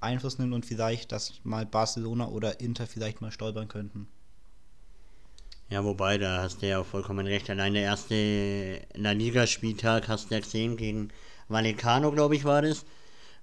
Einfluss 0.02 0.38
nimmt 0.38 0.54
und 0.54 0.66
vielleicht, 0.66 1.12
dass 1.12 1.40
mal 1.44 1.66
Barcelona 1.66 2.28
oder 2.28 2.61
Inter 2.61 2.87
vielleicht 2.87 3.21
mal 3.21 3.30
stolpern 3.30 3.68
könnten. 3.68 4.09
Ja, 5.68 5.85
wobei, 5.85 6.18
da 6.18 6.42
hast 6.42 6.61
du 6.61 6.68
ja 6.68 6.80
auch 6.80 6.87
vollkommen 6.87 7.26
recht. 7.26 7.49
Allein 7.49 7.73
der 7.73 7.82
erste 7.82 8.82
La 8.94 9.12
Liga-Spieltag 9.12 10.06
hast 10.09 10.30
du 10.30 10.35
ja 10.35 10.40
gesehen 10.40 10.76
gegen 10.76 11.09
Vallecano, 11.49 12.12
glaube 12.12 12.37
ich, 12.37 12.44
war 12.44 12.61
das, 12.61 12.85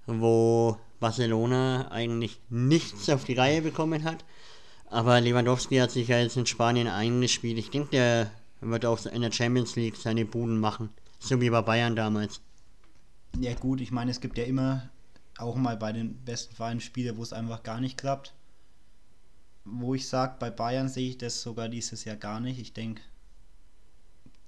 wo 0.06 0.76
Barcelona 1.00 1.90
eigentlich 1.90 2.40
nichts 2.48 3.08
auf 3.08 3.24
die 3.24 3.34
Reihe 3.34 3.62
bekommen 3.62 4.04
hat. 4.04 4.24
Aber 4.90 5.20
Lewandowski 5.20 5.78
hat 5.78 5.90
sich 5.90 6.08
ja 6.08 6.20
jetzt 6.20 6.36
in 6.36 6.46
Spanien 6.46 6.88
eingespielt. 6.88 7.58
Ich 7.58 7.70
denke, 7.70 7.90
der 7.90 8.30
wird 8.60 8.84
auch 8.86 9.04
in 9.06 9.22
der 9.22 9.32
Champions 9.32 9.76
League 9.76 9.96
seine 9.96 10.24
Buden 10.24 10.58
machen. 10.60 10.90
So 11.18 11.40
wie 11.40 11.50
bei 11.50 11.62
Bayern 11.62 11.96
damals. 11.96 12.40
Ja 13.38 13.54
gut, 13.54 13.80
ich 13.80 13.90
meine, 13.90 14.10
es 14.10 14.20
gibt 14.20 14.38
ja 14.38 14.44
immer 14.44 14.90
auch 15.40 15.56
mal 15.56 15.76
bei 15.76 15.92
den 15.92 16.16
besten 16.24 16.54
Vereinen 16.54 16.80
Spiele, 16.80 17.16
wo 17.16 17.22
es 17.22 17.32
einfach 17.32 17.62
gar 17.62 17.80
nicht 17.80 17.96
klappt. 17.98 18.34
Wo 19.64 19.94
ich 19.94 20.06
sage, 20.06 20.36
bei 20.38 20.50
Bayern 20.50 20.90
sehe 20.90 21.08
ich 21.08 21.16
das 21.16 21.40
sogar 21.40 21.70
dieses 21.70 22.04
Jahr 22.04 22.16
gar 22.16 22.40
nicht. 22.40 22.58
Ich 22.58 22.74
denke, 22.74 23.00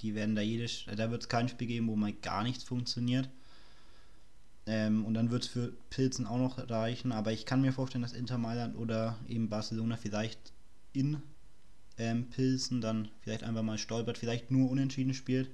Die 0.03 0.15
werden 0.15 0.35
da 0.35 0.43
jedes, 0.43 0.85
da 0.85 1.11
wird 1.11 1.23
es 1.23 1.29
kein 1.31 1.49
Spiel 1.49 1.67
geben, 1.67 1.89
wo 1.89 1.97
mal 1.97 2.13
gar 2.13 2.43
nichts 2.43 2.63
funktioniert. 2.65 3.31
Ähm, 4.67 5.05
und 5.05 5.15
dann 5.15 5.31
wird 5.31 5.45
es 5.45 5.49
für 5.49 5.73
Pilzen 5.91 6.27
auch 6.27 6.39
noch 6.39 6.69
reichen. 6.71 7.13
Aber 7.13 7.33
ich 7.33 7.47
kann 7.47 7.61
mir 7.63 7.73
vorstellen, 7.73 8.03
dass 8.03 8.13
Inter 8.13 8.39
Mailand 8.39 8.77
oder 8.77 9.19
eben 9.29 9.49
Barcelona 9.49 9.97
vielleicht 9.97 10.53
in 10.93 11.23
ähm, 11.99 12.29
Pilzen 12.31 12.81
dann 12.81 13.09
vielleicht 13.23 13.45
einfach 13.45 13.63
mal 13.63 13.79
stolpert, 13.79 14.19
vielleicht 14.19 14.51
nur 14.51 14.71
unentschieden 14.71 15.15
spielt. 15.15 15.51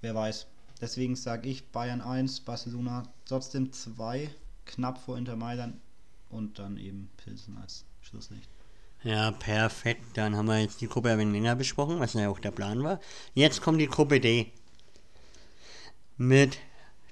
Wer 0.00 0.14
weiß. 0.14 0.46
Deswegen 0.80 1.16
sage 1.16 1.48
ich 1.48 1.66
Bayern 1.68 2.02
1, 2.02 2.40
Barcelona 2.40 3.04
trotzdem 3.24 3.72
2, 3.72 4.30
knapp 4.66 4.98
vor 4.98 5.16
Inter 5.16 5.36
Mailand 5.36 5.76
und 6.30 6.58
dann 6.58 6.76
eben 6.76 7.08
Pilsen 7.16 7.56
als 7.58 7.84
Schlusslicht. 8.02 8.48
Ja, 9.02 9.30
perfekt. 9.30 10.02
Dann 10.14 10.36
haben 10.36 10.46
wir 10.46 10.60
jetzt 10.60 10.80
die 10.80 10.88
Gruppe 10.88 11.14
länger 11.14 11.54
besprochen, 11.54 12.00
was 12.00 12.14
ja 12.14 12.28
auch 12.28 12.40
der 12.40 12.50
Plan 12.50 12.82
war. 12.82 13.00
Jetzt 13.34 13.62
kommt 13.62 13.80
die 13.80 13.86
Gruppe 13.86 14.20
D. 14.20 14.52
Mit 16.16 16.58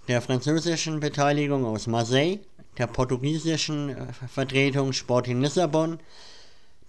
der 0.08 0.20
französischen 0.20 1.00
Beteiligung 1.00 1.64
aus 1.64 1.86
Marseille, 1.86 2.40
der 2.78 2.86
portugiesischen 2.86 3.90
äh, 3.90 4.12
Vertretung 4.12 4.92
Sporting 4.92 5.40
Lissabon, 5.40 5.98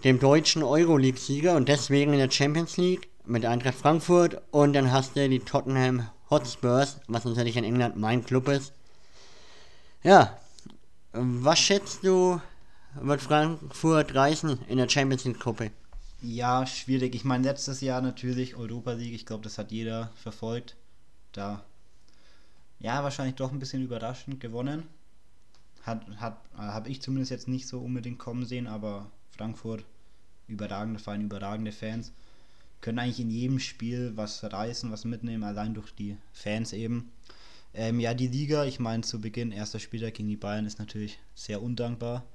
dem 0.03 0.19
deutschen 0.19 0.63
Euroleague-Sieger 0.63 1.55
und 1.55 1.69
deswegen 1.69 2.13
in 2.13 2.19
der 2.19 2.31
Champions 2.31 2.77
League 2.77 3.09
mit 3.25 3.45
Eintracht 3.45 3.75
Frankfurt 3.75 4.41
und 4.51 4.73
dann 4.73 4.91
hast 4.91 5.15
du 5.15 5.29
die 5.29 5.39
Tottenham 5.39 6.09
Hotspurs, 6.35 6.99
was 7.07 7.25
natürlich 7.25 7.57
in 7.57 7.63
England 7.63 7.95
mein 7.95 8.23
Club 8.23 8.49
ist. 8.49 8.73
Ja, 10.03 10.37
was 11.13 11.59
schätzt 11.59 12.03
du, 12.03 12.41
wird 12.99 13.21
Frankfurt 13.21 14.13
reißen 14.13 14.59
in 14.67 14.77
der 14.77 14.89
Champions 14.89 15.23
League-Gruppe? 15.23 15.71
Ja, 16.21 16.65
schwierig. 16.65 17.15
Ich 17.15 17.23
meine, 17.23 17.43
letztes 17.45 17.81
Jahr 17.81 18.01
natürlich 18.01 18.55
Europa 18.55 18.91
League, 18.93 19.13
ich 19.13 19.25
glaube, 19.25 19.43
das 19.43 19.57
hat 19.57 19.71
jeder 19.71 20.11
verfolgt. 20.15 20.75
Da 21.31 21.63
ja, 22.79 23.03
wahrscheinlich 23.03 23.35
doch 23.35 23.51
ein 23.51 23.59
bisschen 23.59 23.83
überraschend 23.83 24.39
gewonnen. 24.39 24.83
Hat, 25.83 26.05
hat, 26.17 26.37
äh, 26.55 26.57
habe 26.57 26.89
ich 26.89 27.01
zumindest 27.01 27.31
jetzt 27.31 27.47
nicht 27.47 27.67
so 27.67 27.79
unbedingt 27.79 28.19
kommen 28.19 28.45
sehen, 28.45 28.67
aber 28.67 29.09
Frankfurt, 29.31 29.85
überragende 30.47 30.99
Verein, 30.99 31.21
überragende 31.21 31.71
Fans, 31.71 32.11
können 32.81 32.99
eigentlich 32.99 33.19
in 33.19 33.29
jedem 33.29 33.59
Spiel 33.59 34.13
was 34.15 34.43
reißen, 34.43 34.91
was 34.91 35.05
mitnehmen, 35.05 35.43
allein 35.43 35.73
durch 35.73 35.91
die 35.91 36.17
Fans 36.33 36.73
eben. 36.73 37.11
Ähm, 37.73 37.99
ja, 37.99 38.13
die 38.13 38.27
Liga, 38.27 38.65
ich 38.65 38.79
meine, 38.79 39.03
zu 39.03 39.19
Beginn, 39.19 39.51
erster 39.51 39.79
Spieltag 39.79 40.13
gegen 40.13 40.29
die 40.29 40.37
Bayern 40.37 40.65
ist 40.65 40.79
natürlich 40.79 41.19
sehr 41.33 41.61
undankbar. 41.61 42.25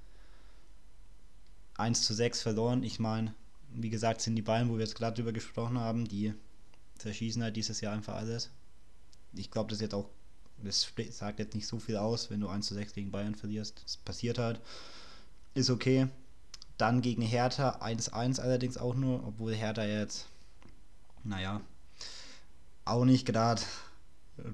1 1.77 2.03
zu 2.03 2.13
6 2.13 2.43
verloren. 2.43 2.83
Ich 2.83 2.99
meine, 2.99 3.35
wie 3.73 3.91
gesagt, 3.91 4.21
sind 4.21 4.37
die 4.37 4.43
Bayern, 4.43 4.69
wo 4.69 4.75
wir 4.75 4.81
jetzt 4.81 4.97
gerade 4.97 5.17
drüber 5.17 5.33
gesprochen 5.33 5.79
haben, 5.79 6.07
die 6.07 6.35
zerschießen 6.99 7.43
halt 7.43 7.57
dieses 7.57 7.81
Jahr 7.81 7.95
einfach 7.95 8.17
alles. 8.17 8.51
Ich 9.33 9.51
glaube, 9.51 9.71
das 9.71 9.81
jetzt 9.81 9.95
auch 9.95 10.11
das 10.63 10.93
sagt 11.11 11.39
jetzt 11.39 11.55
nicht 11.55 11.67
so 11.67 11.79
viel 11.79 11.97
aus, 11.97 12.31
wenn 12.31 12.41
du 12.41 12.49
1 12.49 12.67
zu 12.67 12.75
6 12.75 12.93
gegen 12.93 13.11
Bayern 13.11 13.35
verlierst. 13.35 13.83
Das 13.85 13.97
passiert 13.97 14.39
halt. 14.39 14.61
Ist 15.55 15.71
okay. 15.71 16.09
Dann 16.81 17.03
gegen 17.03 17.23
Hertha 17.23 17.81
1-1 17.83 18.41
allerdings 18.41 18.79
auch 18.79 18.95
nur, 18.95 19.27
obwohl 19.27 19.55
Hertha 19.55 19.85
jetzt, 19.85 20.27
naja, 21.25 21.61
auch 22.85 23.05
nicht 23.05 23.27
gerade 23.27 23.63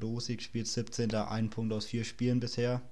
rosig 0.03 0.43
spielt. 0.43 0.67
17. 0.67 1.15
ein 1.15 1.51
Punkt 1.51 1.73
aus 1.73 1.87
vier 1.87 2.05
Spielen 2.05 2.41
bisher. 2.41 2.83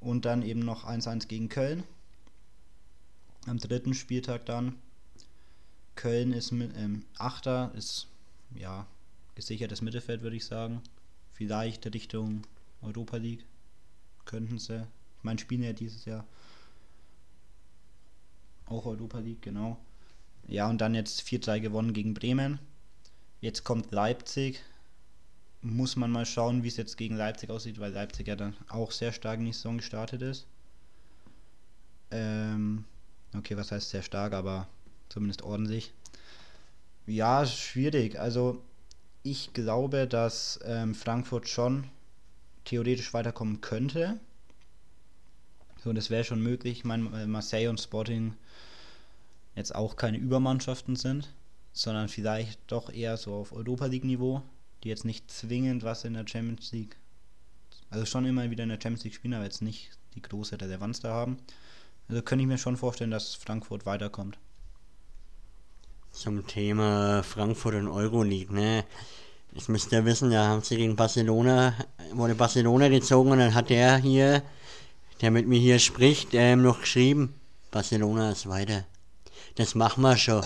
Und 0.00 0.24
dann 0.24 0.42
eben 0.42 0.60
noch 0.60 0.84
1-1 0.84 1.28
gegen 1.28 1.48
Köln. 1.50 1.84
Am 3.46 3.58
dritten 3.58 3.92
Spieltag 3.92 4.46
dann. 4.46 4.76
Köln 5.94 6.32
ist 6.32 6.52
mit 6.52 6.74
ähm, 6.76 7.04
Achter, 7.18 7.72
ist 7.74 8.06
ja 8.54 8.86
gesichertes 9.34 9.82
Mittelfeld, 9.82 10.22
würde 10.22 10.36
ich 10.36 10.46
sagen 10.46 10.80
vielleicht 11.40 11.86
Richtung 11.94 12.46
Europa 12.82 13.16
League. 13.16 13.46
Könnten 14.26 14.58
sie. 14.58 14.86
Ich 15.16 15.24
meine, 15.24 15.38
spielen 15.38 15.62
ja 15.62 15.72
dieses 15.72 16.04
Jahr 16.04 16.26
auch 18.70 18.86
Europa 18.86 19.18
League, 19.18 19.42
genau. 19.42 19.78
Ja, 20.48 20.68
und 20.68 20.80
dann 20.80 20.94
jetzt 20.94 21.22
4-3 21.22 21.60
gewonnen 21.60 21.92
gegen 21.92 22.14
Bremen. 22.14 22.58
Jetzt 23.40 23.64
kommt 23.64 23.92
Leipzig. 23.92 24.62
Muss 25.62 25.96
man 25.96 26.10
mal 26.10 26.26
schauen, 26.26 26.62
wie 26.62 26.68
es 26.68 26.76
jetzt 26.76 26.96
gegen 26.96 27.16
Leipzig 27.16 27.50
aussieht, 27.50 27.78
weil 27.78 27.92
Leipzig 27.92 28.28
ja 28.28 28.36
dann 28.36 28.56
auch 28.68 28.92
sehr 28.92 29.12
stark 29.12 29.38
in 29.38 29.46
die 29.46 29.52
Saison 29.52 29.76
gestartet 29.76 30.22
ist. 30.22 30.46
Ähm, 32.10 32.84
okay, 33.36 33.56
was 33.56 33.70
heißt 33.70 33.90
sehr 33.90 34.02
stark, 34.02 34.32
aber 34.32 34.68
zumindest 35.08 35.42
ordentlich. 35.42 35.92
Ja, 37.06 37.44
schwierig. 37.44 38.18
Also 38.18 38.62
ich 39.22 39.52
glaube, 39.52 40.06
dass 40.06 40.58
ähm, 40.64 40.94
Frankfurt 40.94 41.48
schon 41.48 41.84
theoretisch 42.64 43.12
weiterkommen 43.12 43.60
könnte. 43.60 44.18
So, 45.82 45.92
das 45.92 46.10
wäre 46.10 46.24
schon 46.24 46.42
möglich. 46.42 46.78
Ich 46.78 46.84
meine, 46.84 47.26
Marseille 47.26 47.68
und 47.68 47.80
Sporting 47.80 48.34
jetzt 49.56 49.74
auch 49.74 49.96
keine 49.96 50.18
Übermannschaften 50.18 50.96
sind, 50.96 51.32
sondern 51.72 52.08
vielleicht 52.08 52.60
doch 52.66 52.92
eher 52.92 53.16
so 53.16 53.34
auf 53.34 53.52
Europa 53.52 53.86
League 53.86 54.04
Niveau, 54.04 54.42
die 54.84 54.88
jetzt 54.88 55.04
nicht 55.04 55.30
zwingend 55.30 55.82
was 55.82 56.04
in 56.04 56.14
der 56.14 56.26
Champions 56.26 56.72
League, 56.72 56.96
also 57.90 58.04
schon 58.04 58.26
immer 58.26 58.50
wieder 58.50 58.64
in 58.64 58.68
der 58.68 58.78
Champions 58.80 59.04
League 59.04 59.14
spielen, 59.14 59.34
aber 59.34 59.44
jetzt 59.44 59.62
nicht 59.62 59.90
die 60.14 60.22
große 60.22 60.60
Relevanz 60.60 61.00
da 61.00 61.10
haben. 61.10 61.38
Also 62.08 62.22
könnte 62.22 62.42
ich 62.42 62.48
mir 62.48 62.58
schon 62.58 62.76
vorstellen, 62.76 63.10
dass 63.10 63.34
Frankfurt 63.34 63.86
weiterkommt. 63.86 64.38
Zum 66.12 66.46
Thema 66.46 67.22
Frankfurt 67.22 67.76
und 67.76 67.88
Euroleague, 67.88 68.52
ne? 68.54 68.84
Das 69.54 69.68
müsst 69.68 69.92
ihr 69.92 70.04
wissen, 70.04 70.30
da 70.30 70.48
haben 70.48 70.62
sie 70.62 70.76
gegen 70.76 70.94
Barcelona, 70.94 71.74
wurde 72.12 72.34
Barcelona 72.34 72.88
gezogen 72.88 73.32
und 73.32 73.38
dann 73.38 73.54
hat 73.54 73.70
der 73.70 73.96
hier, 73.96 74.42
der 75.20 75.30
mit 75.30 75.46
mir 75.46 75.58
hier 75.58 75.78
spricht, 75.78 76.30
ähm, 76.32 76.62
noch 76.62 76.80
geschrieben, 76.80 77.34
Barcelona 77.70 78.32
ist 78.32 78.48
weiter. 78.48 78.84
Das 79.56 79.74
machen 79.74 80.02
wir 80.02 80.16
schon. 80.16 80.44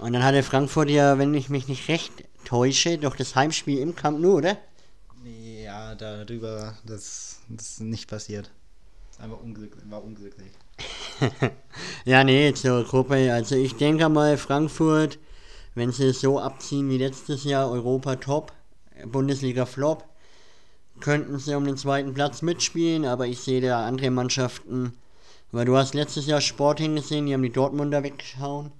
Und 0.00 0.12
dann 0.12 0.22
hatte 0.22 0.42
Frankfurt 0.42 0.90
ja, 0.90 1.18
wenn 1.18 1.34
ich 1.34 1.48
mich 1.48 1.68
nicht 1.68 1.88
recht 1.88 2.12
täusche, 2.44 2.98
doch 2.98 3.16
das 3.16 3.34
Heimspiel 3.34 3.78
im 3.78 3.94
Camp 3.94 4.20
Nou, 4.20 4.36
oder? 4.36 4.56
Ja, 5.24 5.94
darüber, 5.94 6.76
das, 6.84 7.40
das 7.48 7.70
ist 7.70 7.80
nicht 7.80 8.08
passiert. 8.08 8.50
Einfach 9.18 9.40
unglücklich, 9.40 9.84
war 9.88 10.02
unglücklich. 10.02 10.50
ja, 12.04 12.24
nee, 12.24 12.52
zur 12.52 12.84
Gruppe. 12.84 13.32
Also 13.32 13.54
ich 13.54 13.76
denke 13.76 14.08
mal, 14.08 14.36
Frankfurt, 14.36 15.18
wenn 15.74 15.92
sie 15.92 16.06
es 16.06 16.20
so 16.20 16.40
abziehen 16.40 16.90
wie 16.90 16.98
letztes 16.98 17.44
Jahr, 17.44 17.70
Europa 17.70 18.16
Top, 18.16 18.52
Bundesliga 19.06 19.66
Flop, 19.66 20.04
könnten 21.00 21.38
sie 21.38 21.54
um 21.56 21.64
den 21.64 21.76
zweiten 21.76 22.14
Platz 22.14 22.42
mitspielen, 22.42 23.04
aber 23.04 23.26
ich 23.26 23.40
sehe 23.40 23.60
da 23.60 23.86
andere 23.86 24.10
Mannschaften, 24.10 24.92
weil 25.52 25.66
du 25.66 25.76
hast 25.76 25.94
letztes 25.94 26.26
Jahr 26.26 26.40
Sporting 26.40 26.96
gesehen, 26.96 27.26
die 27.26 27.34
haben 27.34 27.42
die 27.42 27.52
Dortmunder 27.52 28.02
weggehauen. 28.02 28.72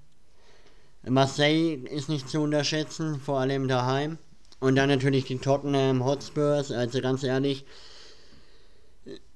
Marseille 1.07 1.75
ist 1.75 2.09
nicht 2.09 2.29
zu 2.29 2.41
unterschätzen, 2.41 3.19
vor 3.19 3.39
allem 3.39 3.67
daheim. 3.67 4.17
Und 4.59 4.75
dann 4.75 4.89
natürlich 4.89 5.25
die 5.25 5.37
Tottenham 5.37 6.03
Hotspurs, 6.03 6.71
also 6.71 7.01
ganz 7.01 7.23
ehrlich, 7.23 7.65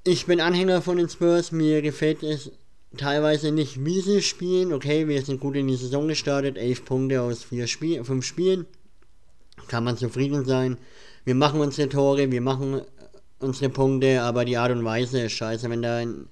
ich 0.03 0.25
bin 0.25 0.41
Anhänger 0.41 0.81
von 0.81 0.97
den 0.97 1.09
Spurs, 1.09 1.51
mir 1.51 1.81
gefällt 1.81 2.23
es 2.23 2.51
teilweise 2.97 3.51
nicht, 3.51 3.85
wie 3.85 4.01
sie 4.01 4.21
spielen. 4.21 4.73
Okay, 4.73 5.07
wir 5.07 5.21
sind 5.21 5.39
gut 5.39 5.55
in 5.55 5.67
die 5.67 5.75
Saison 5.75 6.07
gestartet, 6.07 6.57
11 6.57 6.85
Punkte 6.85 7.21
aus 7.21 7.43
4 7.43 7.67
Spiel, 7.67 8.03
5 8.03 8.25
Spielen. 8.25 8.65
Kann 9.67 9.83
man 9.83 9.97
zufrieden 9.97 10.45
sein. 10.45 10.77
Wir 11.29 11.35
machen 11.35 11.61
unsere 11.61 11.87
Tore, 11.87 12.31
wir 12.31 12.41
machen 12.41 12.81
unsere 13.37 13.69
Punkte, 13.69 14.23
aber 14.23 14.45
die 14.45 14.57
Art 14.57 14.71
und 14.71 14.83
Weise 14.83 15.21
ist 15.21 15.33
scheiße. 15.33 15.69
Wenn 15.69 15.83
da 15.83 15.97
ein 15.97 16.27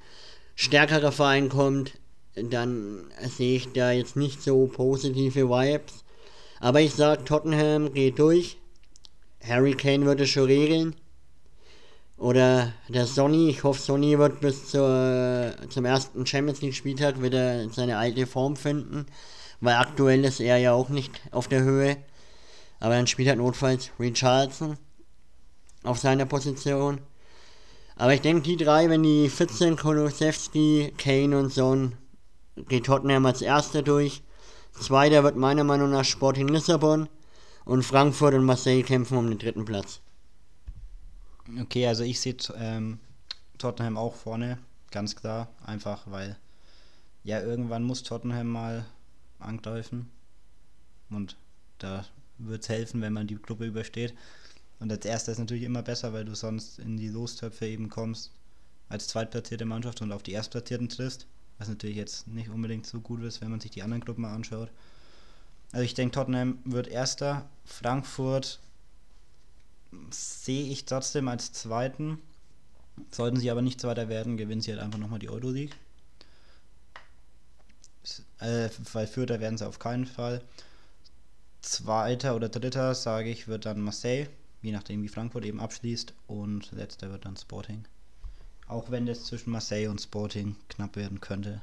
stärkerer 0.55 1.11
Verein 1.11 1.49
kommt, 1.49 1.99
dann 2.33 3.03
sehe 3.21 3.57
ich 3.57 3.71
da 3.73 3.91
jetzt 3.91 4.15
nicht 4.15 4.41
so 4.41 4.65
positive 4.65 5.49
Vibes. 5.49 6.03
Aber 6.59 6.81
ich 6.81 6.95
sag, 6.95 7.27
Tottenham 7.27 7.93
geht 7.93 8.17
durch. 8.17 8.57
Harry 9.47 9.75
Kane 9.75 10.07
würde 10.07 10.25
schon 10.25 10.45
regeln. 10.45 10.95
Oder 12.17 12.73
der 12.89 13.05
Sonny, 13.05 13.51
ich 13.51 13.63
hoffe, 13.63 13.79
Sonny 13.79 14.17
wird 14.17 14.39
bis 14.39 14.71
zur, 14.71 15.53
zum 15.69 15.85
ersten 15.85 16.25
Champions 16.25 16.63
League 16.63 16.73
Spieltag 16.73 17.21
wieder 17.21 17.69
seine 17.69 17.99
alte 17.99 18.25
Form 18.25 18.55
finden, 18.55 19.05
weil 19.61 19.75
aktuell 19.75 20.25
ist 20.25 20.39
er 20.39 20.57
ja 20.57 20.73
auch 20.73 20.89
nicht 20.89 21.11
auf 21.29 21.47
der 21.47 21.61
Höhe. 21.61 21.97
Aber 22.79 22.95
dann 22.95 23.05
spielt 23.05 23.29
halt 23.29 23.37
notfalls 23.37 23.91
Richardson 23.99 24.75
auf 25.87 25.99
seiner 25.99 26.25
Position. 26.25 26.99
Aber 27.95 28.13
ich 28.13 28.21
denke, 28.21 28.43
die 28.43 28.57
drei, 28.57 28.89
wenn 28.89 29.03
die 29.03 29.29
fit 29.29 29.51
sind, 29.51 29.79
Kolosewski, 29.79 30.93
Kane 30.97 31.37
und 31.37 31.51
Son, 31.51 31.95
geht 32.67 32.85
Tottenham 32.85 33.25
als 33.25 33.41
erster 33.41 33.81
durch. 33.81 34.21
Zweiter 34.79 35.23
wird 35.23 35.35
meiner 35.35 35.63
Meinung 35.63 35.89
nach 35.89 36.05
Sporting 36.05 36.47
Lissabon 36.47 37.09
und 37.65 37.83
Frankfurt 37.83 38.35
und 38.35 38.45
Marseille 38.45 38.83
kämpfen 38.83 39.17
um 39.17 39.27
den 39.27 39.39
dritten 39.39 39.65
Platz. 39.65 40.01
Okay, 41.61 41.87
also 41.87 42.03
ich 42.03 42.19
sehe 42.19 42.35
ähm, 42.57 42.99
Tottenham 43.57 43.97
auch 43.97 44.15
vorne, 44.15 44.59
ganz 44.91 45.15
klar. 45.15 45.47
Einfach 45.65 46.03
weil, 46.05 46.37
ja, 47.23 47.41
irgendwann 47.41 47.83
muss 47.83 48.03
Tottenham 48.03 48.47
mal 48.47 48.85
angreifen. 49.39 50.11
Und 51.09 51.37
da 51.79 52.05
wird 52.37 52.61
es 52.63 52.69
helfen, 52.69 53.01
wenn 53.01 53.13
man 53.13 53.27
die 53.27 53.41
Gruppe 53.41 53.65
übersteht. 53.65 54.13
Und 54.79 54.91
als 54.91 55.05
erster 55.05 55.31
ist 55.31 55.39
natürlich 55.39 55.63
immer 55.63 55.81
besser, 55.81 56.13
weil 56.13 56.25
du 56.25 56.35
sonst 56.35 56.79
in 56.79 56.97
die 56.97 57.09
Lostöpfe 57.09 57.65
eben 57.65 57.89
kommst 57.89 58.31
als 58.89 59.07
zweitplatzierte 59.07 59.65
Mannschaft 59.65 60.01
und 60.01 60.11
auf 60.11 60.23
die 60.23 60.31
Erstplatzierten 60.31 60.89
triffst. 60.89 61.25
Was 61.57 61.67
natürlich 61.67 61.97
jetzt 61.97 62.27
nicht 62.27 62.49
unbedingt 62.49 62.85
so 62.85 63.01
gut 63.01 63.21
ist, 63.23 63.41
wenn 63.41 63.49
man 63.49 63.59
sich 63.59 63.71
die 63.71 63.81
anderen 63.81 64.03
Gruppen 64.03 64.21
mal 64.21 64.33
anschaut. 64.33 64.69
Also 65.71 65.83
ich 65.83 65.95
denke, 65.95 66.13
Tottenham 66.13 66.59
wird 66.63 66.87
erster. 66.87 67.49
Frankfurt 67.65 68.59
sehe 70.11 70.71
ich 70.71 70.85
trotzdem 70.85 71.27
als 71.27 71.51
zweiten. 71.51 72.19
Sollten 73.11 73.37
sie 73.37 73.51
aber 73.51 73.61
nicht 73.61 73.81
Zweiter 73.81 74.09
werden, 74.09 74.37
gewinnen 74.37 74.61
sie 74.61 74.71
halt 74.71 74.81
einfach 74.81 74.99
nochmal 74.99 75.19
die 75.19 75.29
Euroleague. 75.29 75.75
Äh, 78.39 78.69
weil 78.93 79.07
Vierter 79.07 79.39
werden 79.39 79.57
sie 79.57 79.67
auf 79.67 79.79
keinen 79.79 80.05
Fall. 80.05 80.41
Zweiter 81.61 82.35
oder 82.35 82.49
Dritter, 82.49 82.95
sage 82.95 83.29
ich, 83.29 83.47
wird 83.47 83.65
dann 83.65 83.81
Marseille, 83.81 84.27
je 84.61 84.71
nachdem 84.71 85.03
wie 85.03 85.07
Frankfurt 85.07 85.45
eben 85.45 85.59
abschließt. 85.59 86.13
Und 86.27 86.71
letzter 86.71 87.11
wird 87.11 87.25
dann 87.25 87.37
Sporting. 87.37 87.85
Auch 88.67 88.91
wenn 88.91 89.05
das 89.05 89.25
zwischen 89.25 89.51
Marseille 89.51 89.87
und 89.87 90.01
Sporting 90.01 90.55
knapp 90.69 90.95
werden 90.95 91.21
könnte. 91.21 91.61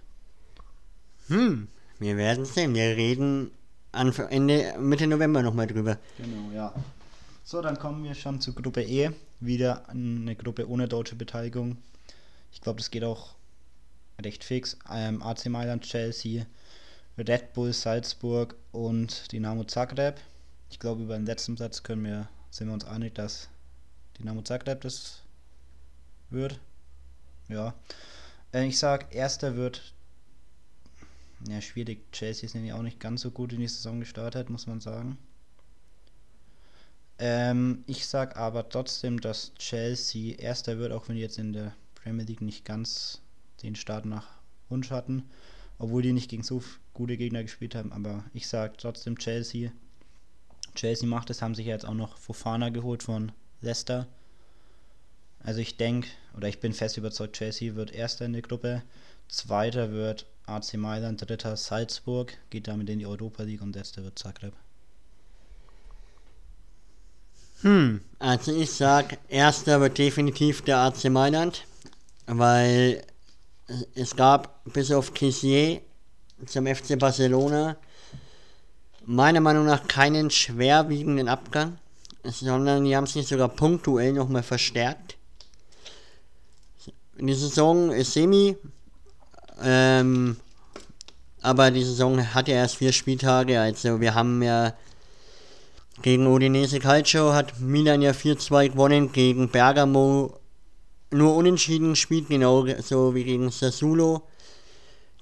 Hm, 1.29 1.69
wir 1.99 2.17
werden 2.17 2.45
sehen. 2.45 2.75
Wir 2.75 2.97
reden 2.97 3.51
Ende, 3.93 4.75
Mitte 4.79 5.07
November 5.07 5.43
nochmal 5.43 5.67
drüber. 5.67 5.99
Genau, 6.19 6.51
ja. 6.55 6.75
So, 7.45 7.61
dann 7.61 7.79
kommen 7.79 8.03
wir 8.05 8.15
schon 8.15 8.41
zu 8.41 8.55
Gruppe 8.55 8.83
E. 8.83 9.11
Wieder 9.41 9.89
eine 9.89 10.35
Gruppe 10.35 10.69
ohne 10.69 10.89
deutsche 10.89 11.15
Beteiligung. 11.15 11.77
Ich 12.53 12.61
glaube, 12.61 12.79
das 12.79 12.91
geht 12.91 13.05
auch 13.05 13.35
recht 14.23 14.45
fix. 14.45 14.79
Ähm, 14.91 15.23
AC 15.23 15.47
Mailand, 15.47 15.83
Chelsea, 15.85 16.47
Red 17.19 17.53
Bull 17.53 17.73
Salzburg 17.73 18.57
und 18.73 19.31
Dynamo 19.33 19.65
Zagreb. 19.65 20.17
Ich 20.71 20.79
glaube, 20.79 21.03
über 21.03 21.17
den 21.17 21.27
letzten 21.27 21.57
Satz 21.57 21.83
können 21.83 22.05
wir, 22.05 22.29
sind 22.54 22.68
wir 22.68 22.75
uns 22.75 22.84
einig, 22.84 23.16
dass 23.16 23.49
Dynamo 24.16 24.42
Zagreb 24.42 24.80
das 24.82 25.23
wird. 26.30 26.61
Ja. 27.49 27.75
Äh, 28.52 28.66
ich 28.66 28.78
sag, 28.78 29.12
erster 29.12 29.56
wird. 29.56 29.92
Ja, 31.49 31.61
schwierig. 31.61 32.12
Chelsea 32.12 32.49
sind 32.49 32.64
ja 32.64 32.76
auch 32.76 32.82
nicht 32.82 33.00
ganz 33.00 33.23
so 33.23 33.32
gut 33.32 33.52
in 33.52 33.58
die 33.58 33.66
Saison 33.66 33.99
gestartet, 33.99 34.50
muss 34.50 34.68
man 34.68 34.80
sagen. 34.80 35.18
Ähm, 37.18 37.82
ich 37.88 38.06
sag 38.06 38.37
aber 38.37 38.68
trotzdem, 38.68 39.20
dass 39.20 39.52
Chelsea 39.56 40.37
erster 40.37 40.78
wird, 40.78 40.92
auch 40.92 41.08
wenn 41.08 41.16
die 41.16 41.23
jetzt 41.23 41.38
in 41.38 41.52
der 41.52 41.75
Premier 41.96 42.25
League 42.25 42.40
nicht 42.40 42.64
ganz 42.64 43.20
den 43.64 43.75
Start 43.75 44.04
nach 44.04 44.28
Wunsch 44.68 44.92
hatten, 44.92 45.28
obwohl 45.78 46.02
die 46.02 46.12
nicht 46.12 46.30
gegen 46.30 46.44
so 46.44 46.62
gute 46.92 47.16
Gegner 47.16 47.42
gespielt 47.42 47.75
haben. 47.75 47.92
Aber 47.92 48.23
ich 48.32 48.46
sage 48.46 48.75
trotzdem 48.76 49.18
Chelsea. 49.18 49.73
Chelsea 50.75 51.09
macht 51.09 51.31
es, 51.31 51.43
haben 51.43 51.54
sich 51.54 51.66
jetzt 51.66 51.87
auch 51.87 51.95
noch 51.95 52.16
Fofana 52.19 52.69
geholt 52.69 53.02
von 53.02 53.33
Leicester. 53.61 54.07
Also 55.40 55.61
ich 55.61 55.76
denke, 55.76 56.09
oder 56.37 56.49
ich 56.49 56.61
bin 56.61 56.73
fest 56.73 56.97
überzeugt, 56.97 57.37
Chelsea 57.37 57.75
wird 57.75 57.93
erster 57.93 58.25
in 58.25 58.33
der 58.33 58.43
Gruppe. 58.43 58.83
Zweiter 59.28 59.93
wird 59.93 60.26
AC 60.47 60.75
Mailand, 60.75 61.28
dritter 61.28 61.57
Salzburg, 61.57 62.37
geht 62.50 62.69
damit 62.69 62.88
in 62.90 62.99
die 62.99 63.07
Europa 63.07 63.43
League 63.43 63.62
und 63.62 63.75
letzter 63.75 64.02
wird 64.04 64.19
Zagreb. 64.19 64.54
Hm, 67.62 68.02
also 68.19 68.54
ich 68.54 68.71
sag, 68.71 69.19
erster 69.28 69.81
wird 69.81 69.97
definitiv 69.97 70.62
der 70.62 70.78
AC 70.78 71.04
Mailand, 71.04 71.64
weil 72.26 73.02
es 73.95 74.15
gab 74.15 74.63
bis 74.65 74.91
auf 74.91 75.15
Kissier 75.15 75.80
zum 76.47 76.67
FC 76.67 76.99
Barcelona 76.99 77.76
meiner 79.06 79.40
Meinung 79.40 79.67
nach 79.67 79.86
keinen 79.86 80.30
schwerwiegenden 80.30 81.28
Abgang, 81.28 81.78
sondern 82.25 82.84
die 82.84 82.97
haben 82.97 83.06
sich 83.06 83.26
sogar 83.26 83.49
punktuell 83.49 84.12
nochmal 84.12 84.43
verstärkt. 84.43 85.17
Die 87.19 87.34
Saison 87.34 87.90
ist 87.90 88.12
semi, 88.12 88.56
ähm, 89.62 90.36
aber 91.43 91.71
die 91.71 91.84
Saison 91.84 92.34
hat 92.34 92.49
ja 92.49 92.56
erst 92.56 92.76
vier 92.76 92.93
Spieltage, 92.93 93.60
also 93.60 94.00
wir 94.00 94.14
haben 94.14 94.43
ja 94.43 94.75
gegen 96.02 96.26
Udinese 96.26 96.80
Calcio 96.80 97.32
hat 97.32 97.60
Milan 97.60 98.02
ja 98.02 98.10
4-2 98.10 98.71
gewonnen, 98.71 99.12
gegen 99.12 99.49
Bergamo 99.49 100.38
nur 101.10 101.36
unentschieden 101.36 101.90
gespielt, 101.90 102.28
genau 102.28 102.67
so 102.82 103.14
wie 103.14 103.25
gegen 103.25 103.50
Sassuolo. 103.50 104.23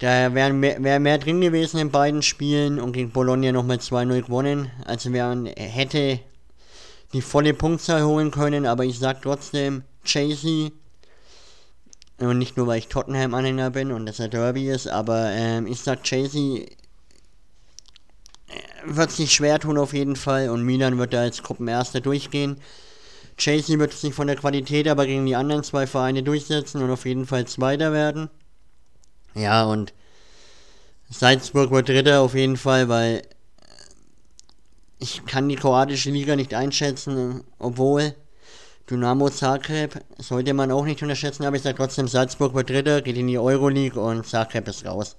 Da 0.03 0.35
wären 0.35 0.59
mehr, 0.59 0.83
wär 0.83 0.99
mehr 0.99 1.19
drin 1.19 1.41
gewesen 1.41 1.79
in 1.79 1.93
beiden 1.93 2.23
Spielen 2.23 2.81
und 2.81 2.91
gegen 2.91 3.13
Bologna 3.13 3.53
nochmal 3.53 3.77
2-0 3.77 4.23
gewonnen. 4.23 4.69
Also 4.85 5.11
man 5.11 5.47
hätte 5.47 6.19
die 7.13 7.21
volle 7.21 7.55
Punktzahl 7.55 8.03
holen 8.03 8.33
können, 8.33 8.67
aber 8.67 8.85
ich 8.85 8.99
sag 8.99 9.23
trotzdem, 9.23 9.85
Chasey, 10.05 10.73
und 12.19 12.39
nicht 12.39 12.57
nur 12.57 12.67
weil 12.67 12.81
ich 12.81 12.89
Tottenham-Anhänger 12.89 13.71
bin 13.71 13.93
und 13.93 14.07
das 14.07 14.21
ein 14.21 14.33
Derby 14.33 14.69
ist, 14.69 14.89
aber 14.89 15.31
ähm, 15.31 15.69
ich 15.69 15.81
sag 15.81 16.03
Chasey 16.03 16.67
äh, 18.49 18.55
wird 18.87 19.13
sich 19.13 19.31
schwer 19.31 19.61
tun 19.61 19.79
auf 19.79 19.93
jeden 19.93 20.17
Fall 20.17 20.51
und 20.51 20.65
Milan 20.65 20.99
wird 20.99 21.13
da 21.15 21.21
als 21.21 21.45
Gruppenerster 21.45 22.01
durchgehen. 22.01 22.57
Chelsea 23.37 23.79
wird 23.79 23.93
sich 23.93 24.15
von 24.15 24.27
der 24.27 24.35
Qualität 24.35 24.89
aber 24.89 25.07
gegen 25.07 25.27
die 25.27 25.37
anderen 25.37 25.63
zwei 25.63 25.87
Vereine 25.87 26.25
durchsetzen 26.25 26.83
und 26.83 26.91
auf 26.91 27.07
jeden 27.07 27.25
Fall 27.25 27.47
Zweiter 27.47 27.93
werden. 27.93 28.31
Ja, 29.35 29.65
und 29.65 29.93
Salzburg 31.11 31.71
wird 31.71 31.89
Dritter 31.89 32.21
auf 32.21 32.35
jeden 32.35 32.57
Fall, 32.57 32.89
weil 32.89 33.23
ich 34.99 35.25
kann 35.27 35.49
die 35.49 35.57
kroatische 35.57 36.11
Liga 36.11 36.37
nicht 36.37 36.55
einschätzen, 36.55 37.43
obwohl 37.59 38.15
Dynamo 38.89 39.31
Zagreb 39.31 40.05
sollte 40.19 40.55
man 40.55 40.71
auch 40.71 40.85
nicht 40.85 41.03
unterschätzen, 41.03 41.45
aber 41.45 41.57
ich 41.57 41.63
sage 41.63 41.77
trotzdem, 41.77 42.09
Salzburg 42.09 42.55
wird 42.55 42.71
Dritter, 42.71 43.03
geht 43.03 43.17
in 43.17 43.27
die 43.27 43.39
Euroleague 43.39 44.01
und 44.01 44.27
Zagreb 44.27 44.69
ist 44.69 44.85
raus. 44.85 45.17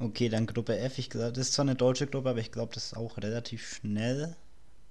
Okay, 0.00 0.28
dann 0.28 0.46
Gruppe 0.46 0.78
F. 0.78 0.98
Ich 0.98 1.10
glaube, 1.10 1.32
das 1.32 1.48
ist 1.48 1.54
zwar 1.54 1.64
eine 1.64 1.74
deutsche 1.74 2.06
Gruppe, 2.06 2.30
aber 2.30 2.38
ich 2.38 2.52
glaube, 2.52 2.72
das 2.72 2.86
ist 2.86 2.96
auch 2.96 3.16
relativ 3.18 3.66
schnell 3.66 4.36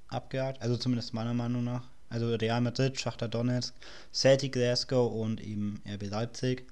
abgehakt. 0.10 0.62
Also 0.62 0.78
zumindest 0.78 1.14
meiner 1.14 1.34
Meinung 1.34 1.64
nach. 1.64 1.84
Also 2.10 2.34
Real 2.36 2.62
Madrid, 2.62 3.00
Schachter 3.00 3.28
Donetsk, 3.28 3.74
Celtic 4.14 4.54
Glasgow 4.54 5.12
und 5.12 5.42
eben 5.42 5.82
RB 5.86 6.10
Leipzig. 6.10 6.66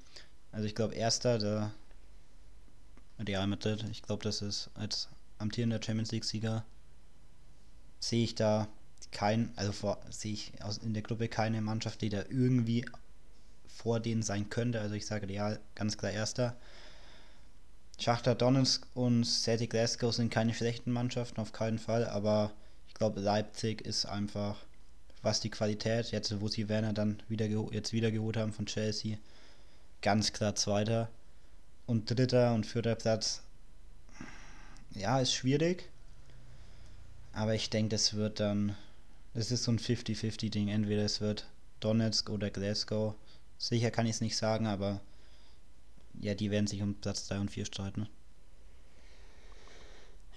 Also 0.56 0.68
ich 0.68 0.76
glaube, 0.76 0.96
erster 0.96 1.38
der 1.38 1.74
Real 3.20 3.46
Madrid. 3.46 3.86
Ich 3.92 4.02
glaube, 4.02 4.24
das 4.24 4.42
ist 4.42 4.70
als 4.74 5.10
amtierender 5.38 5.82
Champions 5.84 6.14
League-Sieger 6.14 6.64
sehe 8.00 8.24
ich 8.24 8.36
da 8.36 8.70
kein, 9.12 9.52
also 9.58 9.98
sehe 10.10 10.32
ich 10.32 10.54
aus, 10.64 10.78
in 10.78 10.94
der 10.94 11.04
Gruppe 11.04 11.28
keine 11.28 11.62
Mannschaft, 11.62 12.02
die 12.02 12.08
da 12.08 12.24
irgendwie 12.30 12.86
vor 13.68 14.00
denen 14.00 14.24
sein 14.24 14.50
könnte. 14.50 14.80
Also 14.80 14.96
ich 14.96 15.06
sage 15.06 15.28
Real 15.28 15.60
ganz 15.76 15.98
klar 15.98 16.14
erster. 16.14 16.56
Schachter 18.00 18.34
Donetsk 18.34 18.88
und 18.94 19.26
Celtic 19.26 19.72
Glasgow 19.72 20.16
sind 20.16 20.30
keine 20.30 20.54
schlechten 20.54 20.92
Mannschaften, 20.92 21.42
auf 21.42 21.52
keinen 21.52 21.80
Fall, 21.80 22.06
aber 22.06 22.54
ich 22.88 22.94
glaube 22.94 23.20
Leipzig 23.20 23.82
ist 23.82 24.06
einfach 24.06 24.56
was 25.22 25.42
die 25.42 25.50
Qualität, 25.50 26.12
jetzt 26.12 26.40
wo 26.40 26.48
sie 26.48 26.70
Werner 26.70 26.94
dann 26.94 27.22
wieder 27.28 27.48
jetzt 27.48 27.92
wieder 27.92 28.12
geholt 28.12 28.38
haben 28.38 28.54
von 28.54 28.68
Chelsea, 28.68 29.18
ganz 30.06 30.34
klar 30.34 30.54
Zweiter. 30.54 31.10
Und 31.88 32.10
dritter 32.10 32.54
und 32.54 32.66
vierter 32.66 32.96
Platz, 32.96 33.42
ja, 34.92 35.20
ist 35.20 35.34
schwierig. 35.34 35.90
Aber 37.34 37.56
ich 37.56 37.70
denke, 37.72 37.90
das 37.90 38.14
wird 38.14 38.40
dann, 38.40 38.76
das 39.34 39.52
ist 39.52 39.64
so 39.64 39.72
ein 39.72 39.80
50-50-Ding. 39.80 40.70
Entweder 40.70 41.04
es 41.04 41.22
wird 41.22 41.48
Donetsk 41.80 42.30
oder 42.30 42.52
Glasgow. 42.52 43.16
Sicher 43.58 43.90
kann 43.92 44.06
ich 44.06 44.14
es 44.14 44.22
nicht 44.22 44.38
sagen, 44.38 44.68
aber 44.68 45.02
ja, 46.22 46.36
die 46.36 46.52
werden 46.52 46.68
sich 46.68 46.82
um 46.82 46.94
Platz 46.96 47.28
3 47.28 47.40
und 47.40 47.52
4 47.52 47.66
streiten 47.66 48.08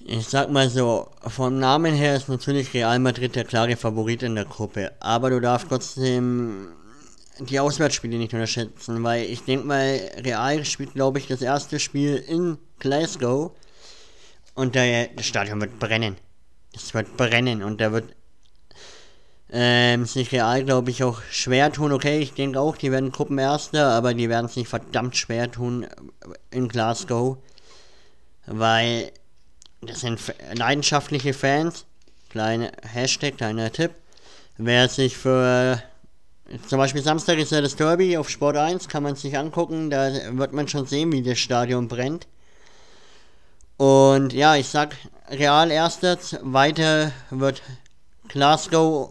ich 0.01 0.29
sag 0.29 0.51
mal 0.51 0.69
so, 0.69 1.11
vom 1.27 1.59
Namen 1.59 1.95
her 1.95 2.17
ist 2.17 2.29
natürlich 2.29 2.73
Real 2.73 2.99
Madrid 2.99 3.35
der 3.35 3.45
klare 3.45 3.77
Favorit 3.77 4.23
in 4.23 4.35
der 4.35 4.45
Gruppe. 4.45 4.93
Aber 5.01 5.31
du 5.31 5.41
darfst 5.41 5.69
trotzdem 5.69 6.69
die 7.41 7.61
Auswärtsspiele 7.61 8.19
nicht 8.19 8.35
unterschätzen, 8.35 9.03
weil 9.03 9.25
ich 9.25 9.45
denke 9.45 9.67
mal, 9.67 10.01
Real 10.25 10.65
spielt, 10.65 10.95
glaube 10.95 11.19
ich, 11.19 11.27
das 11.27 11.43
erste 11.43 11.79
Spiel 11.79 12.17
in 12.17 12.59
Glasgow 12.79 13.53
und 14.55 14.75
der, 14.75 15.09
das 15.09 15.27
Stadion 15.27 15.61
wird 15.61 15.79
brennen. 15.79 16.17
Es 16.75 16.95
wird 16.95 17.17
brennen 17.17 17.63
und 17.63 17.81
da 17.81 17.93
wird 17.93 18.15
ähm, 19.51 20.05
sich 20.05 20.33
Real, 20.33 20.65
glaube 20.65 20.91
ich, 20.91 21.03
auch 21.03 21.23
schwer 21.31 21.73
tun. 21.73 21.93
Okay, 21.93 22.19
ich 22.19 22.35
denke 22.35 22.61
auch, 22.61 22.77
die 22.77 22.93
werden 22.93 23.13
Gruppenerster, 23.13 23.89
aber 23.89 24.15
die 24.15 24.29
werden 24.29 24.47
es 24.47 24.57
nicht 24.57 24.69
verdammt 24.69 25.17
schwer 25.17 25.51
tun 25.51 25.87
in 26.51 26.69
Glasgow, 26.69 27.39
weil 28.47 29.13
das 29.81 30.01
sind 30.01 30.21
leidenschaftliche 30.55 31.33
Fans. 31.33 31.87
Kleine 32.31 32.73
Hashtag, 32.83 33.39
kleiner 33.39 33.73
Tipp. 33.73 33.93
Wer 34.59 34.89
sich 34.89 35.17
für 35.17 35.83
zum 36.67 36.79
Beispiel 36.79 37.03
Samstag 37.03 37.39
ist 37.39 37.53
ja 37.53 37.61
das 37.61 37.77
Derby 37.77 38.17
auf 38.17 38.31
Sport 38.31 38.57
1, 38.57 38.89
kann 38.89 39.03
man 39.03 39.17
sich 39.17 39.37
angucken, 39.37 39.91
da 39.91 40.11
wird 40.33 40.53
man 40.53 40.69
schon 40.69 40.87
sehen, 40.87 41.13
wie 41.13 41.23
das 41.23 41.39
Stadion 41.39 41.89
brennt. 41.89 42.27
Und 43.77 44.33
ja, 44.33 44.57
ich 44.57 44.69
sag 44.69 44.97
Real 45.29 45.71
erster, 45.71 46.19
weiter 46.43 47.13
wird 47.31 47.63
Glasgow, 48.29 49.11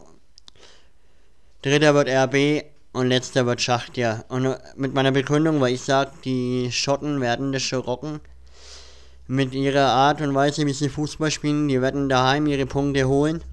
dritter 1.62 1.94
wird 1.94 2.10
RB 2.10 2.66
und 2.92 3.08
letzter 3.08 3.46
wird 3.46 3.62
Schacht, 3.62 3.98
ja. 3.98 4.24
Und 4.30 4.58
mit 4.76 4.94
meiner 4.94 5.12
Begründung, 5.12 5.62
weil 5.62 5.74
ich 5.74 5.82
sag, 5.82 6.22
die 6.24 6.72
Schotten 6.72 7.22
werden 7.22 7.52
das 7.52 7.62
schon 7.62 7.80
rocken. 7.80 8.20
Mit 9.28 9.54
ihrer 9.54 9.90
Art 9.90 10.22
und 10.22 10.34
Weise, 10.34 10.66
wie 10.66 10.74
sie 10.74 10.90
Fußball 10.90 11.32
spielen, 11.32 11.68
die 11.68 11.82
werden 11.82 12.10
daheim 12.10 12.48
ihre 12.48 12.66
Punkte 12.66 13.08
holen. 13.08 13.44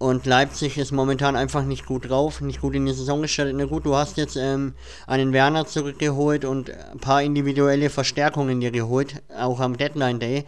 Und 0.00 0.24
Leipzig 0.24 0.78
ist 0.78 0.92
momentan 0.92 1.36
einfach 1.36 1.62
nicht 1.62 1.84
gut 1.84 2.08
drauf, 2.08 2.40
nicht 2.40 2.62
gut 2.62 2.74
in 2.74 2.86
die 2.86 2.94
Saison 2.94 3.20
gestartet. 3.20 3.54
Na 3.54 3.66
gut, 3.66 3.84
du 3.84 3.94
hast 3.94 4.16
jetzt 4.16 4.34
ähm, 4.34 4.72
einen 5.06 5.34
Werner 5.34 5.66
zurückgeholt 5.66 6.46
und 6.46 6.70
ein 6.70 7.00
paar 7.00 7.22
individuelle 7.22 7.90
Verstärkungen 7.90 8.60
dir 8.60 8.70
geholt, 8.70 9.22
auch 9.36 9.60
am 9.60 9.76
Deadline 9.76 10.18
Day. 10.18 10.46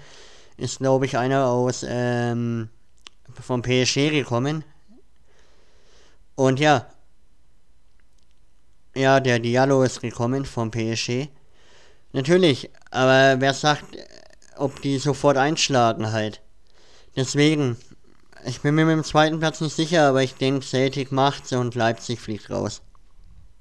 Ist, 0.56 0.78
glaube 0.78 1.04
ich, 1.04 1.18
einer 1.18 1.48
aus 1.48 1.84
ähm, 1.86 2.70
vom 3.42 3.60
PSG 3.60 4.08
gekommen. 4.08 4.64
Und 6.34 6.58
ja, 6.58 6.86
ja, 8.96 9.20
der 9.20 9.38
Diallo 9.38 9.82
ist 9.82 10.00
gekommen 10.00 10.46
vom 10.46 10.70
PSG. 10.70 11.28
Natürlich, 12.14 12.70
aber 12.90 13.38
wer 13.38 13.52
sagt, 13.52 13.84
ob 14.56 14.80
die 14.80 14.96
sofort 14.96 15.36
einschlagen 15.36 16.10
halt. 16.10 16.40
Deswegen, 17.16 17.76
ich 18.44 18.60
bin 18.60 18.74
mir 18.74 18.84
mit 18.84 18.94
dem 18.94 19.04
zweiten 19.04 19.38
Platz 19.38 19.60
nicht 19.60 19.74
sicher, 19.74 20.08
aber 20.08 20.22
ich 20.22 20.34
denke, 20.34 20.64
Celtic 20.64 21.12
macht's 21.12 21.52
und 21.52 21.74
Leipzig 21.74 22.20
fliegt 22.20 22.50
raus. 22.50 22.82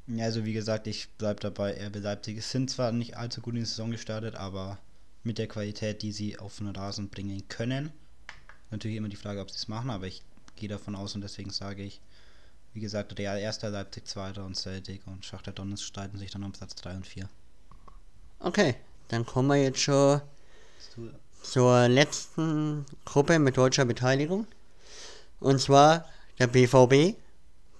Ja, 0.07 0.25
also 0.25 0.45
wie 0.45 0.53
gesagt, 0.53 0.87
ich 0.87 1.09
bleib 1.17 1.39
dabei, 1.39 1.73
RB 1.87 1.97
Leipzig 1.97 2.37
Es 2.37 2.51
sind 2.51 2.69
zwar 2.69 2.91
nicht 2.91 3.17
allzu 3.17 3.41
gut 3.41 3.53
in 3.53 3.61
die 3.61 3.65
Saison 3.65 3.91
gestartet, 3.91 4.35
aber 4.35 4.77
mit 5.23 5.37
der 5.37 5.47
Qualität, 5.47 6.01
die 6.01 6.11
sie 6.11 6.39
auf 6.39 6.57
den 6.57 6.67
Rasen 6.67 7.09
bringen 7.09 7.47
können. 7.47 7.91
Natürlich 8.71 8.97
immer 8.97 9.09
die 9.09 9.15
Frage, 9.15 9.41
ob 9.41 9.51
sie 9.51 9.57
es 9.57 9.67
machen, 9.67 9.89
aber 9.89 10.07
ich 10.07 10.23
gehe 10.55 10.69
davon 10.69 10.95
aus 10.95 11.15
und 11.15 11.21
deswegen 11.21 11.51
sage 11.51 11.83
ich, 11.83 12.01
wie 12.73 12.79
gesagt, 12.79 13.17
Real 13.19 13.37
erster, 13.37 13.69
Leipzig 13.69 14.07
zweiter 14.07 14.45
und 14.45 14.55
Celtic 14.55 15.05
und 15.05 15.25
Schachter 15.25 15.51
Donetsk 15.51 15.83
streiten 15.83 16.17
sich 16.17 16.31
dann 16.31 16.43
um 16.43 16.51
Platz 16.51 16.75
3 16.75 16.95
und 16.95 17.07
4. 17.07 17.29
Okay, 18.39 18.75
dann 19.09 19.25
kommen 19.25 19.49
wir 19.49 19.61
jetzt 19.61 19.79
schon 19.79 20.21
zur 21.43 21.87
letzten 21.87 22.85
Gruppe 23.05 23.39
mit 23.39 23.57
deutscher 23.57 23.85
Beteiligung. 23.85 24.47
Und 25.41 25.59
zwar 25.59 26.05
der 26.39 26.47
BVB, 26.47 27.17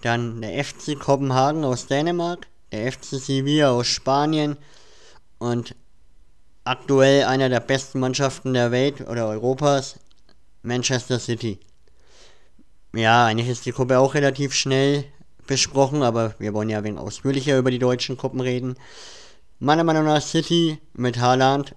dann 0.01 0.41
der 0.41 0.63
FC 0.63 0.99
Kopenhagen 0.99 1.63
aus 1.63 1.85
Dänemark, 1.85 2.47
der 2.71 2.91
FC 2.91 3.15
Sevilla 3.15 3.69
aus 3.71 3.87
Spanien 3.87 4.57
und 5.37 5.75
aktuell 6.63 7.25
einer 7.25 7.49
der 7.49 7.59
besten 7.59 7.99
Mannschaften 7.99 8.53
der 8.53 8.71
Welt 8.71 9.01
oder 9.07 9.27
Europas, 9.27 9.99
Manchester 10.63 11.19
City. 11.19 11.59
Ja, 12.93 13.27
eigentlich 13.27 13.47
ist 13.47 13.65
die 13.65 13.71
Gruppe 13.71 13.99
auch 13.99 14.15
relativ 14.15 14.53
schnell 14.53 15.05
besprochen, 15.45 16.01
aber 16.01 16.33
wir 16.39 16.53
wollen 16.53 16.69
ja 16.69 16.79
ein 16.79 16.83
wenig 16.83 16.99
ausführlicher 16.99 17.57
über 17.57 17.69
die 17.69 17.79
deutschen 17.79 18.17
Gruppen 18.17 18.41
reden. 18.41 18.75
Meiner 19.59 19.83
Meinung 19.83 20.05
nach 20.05 20.21
City 20.21 20.79
mit 20.93 21.19
Haaland 21.19 21.75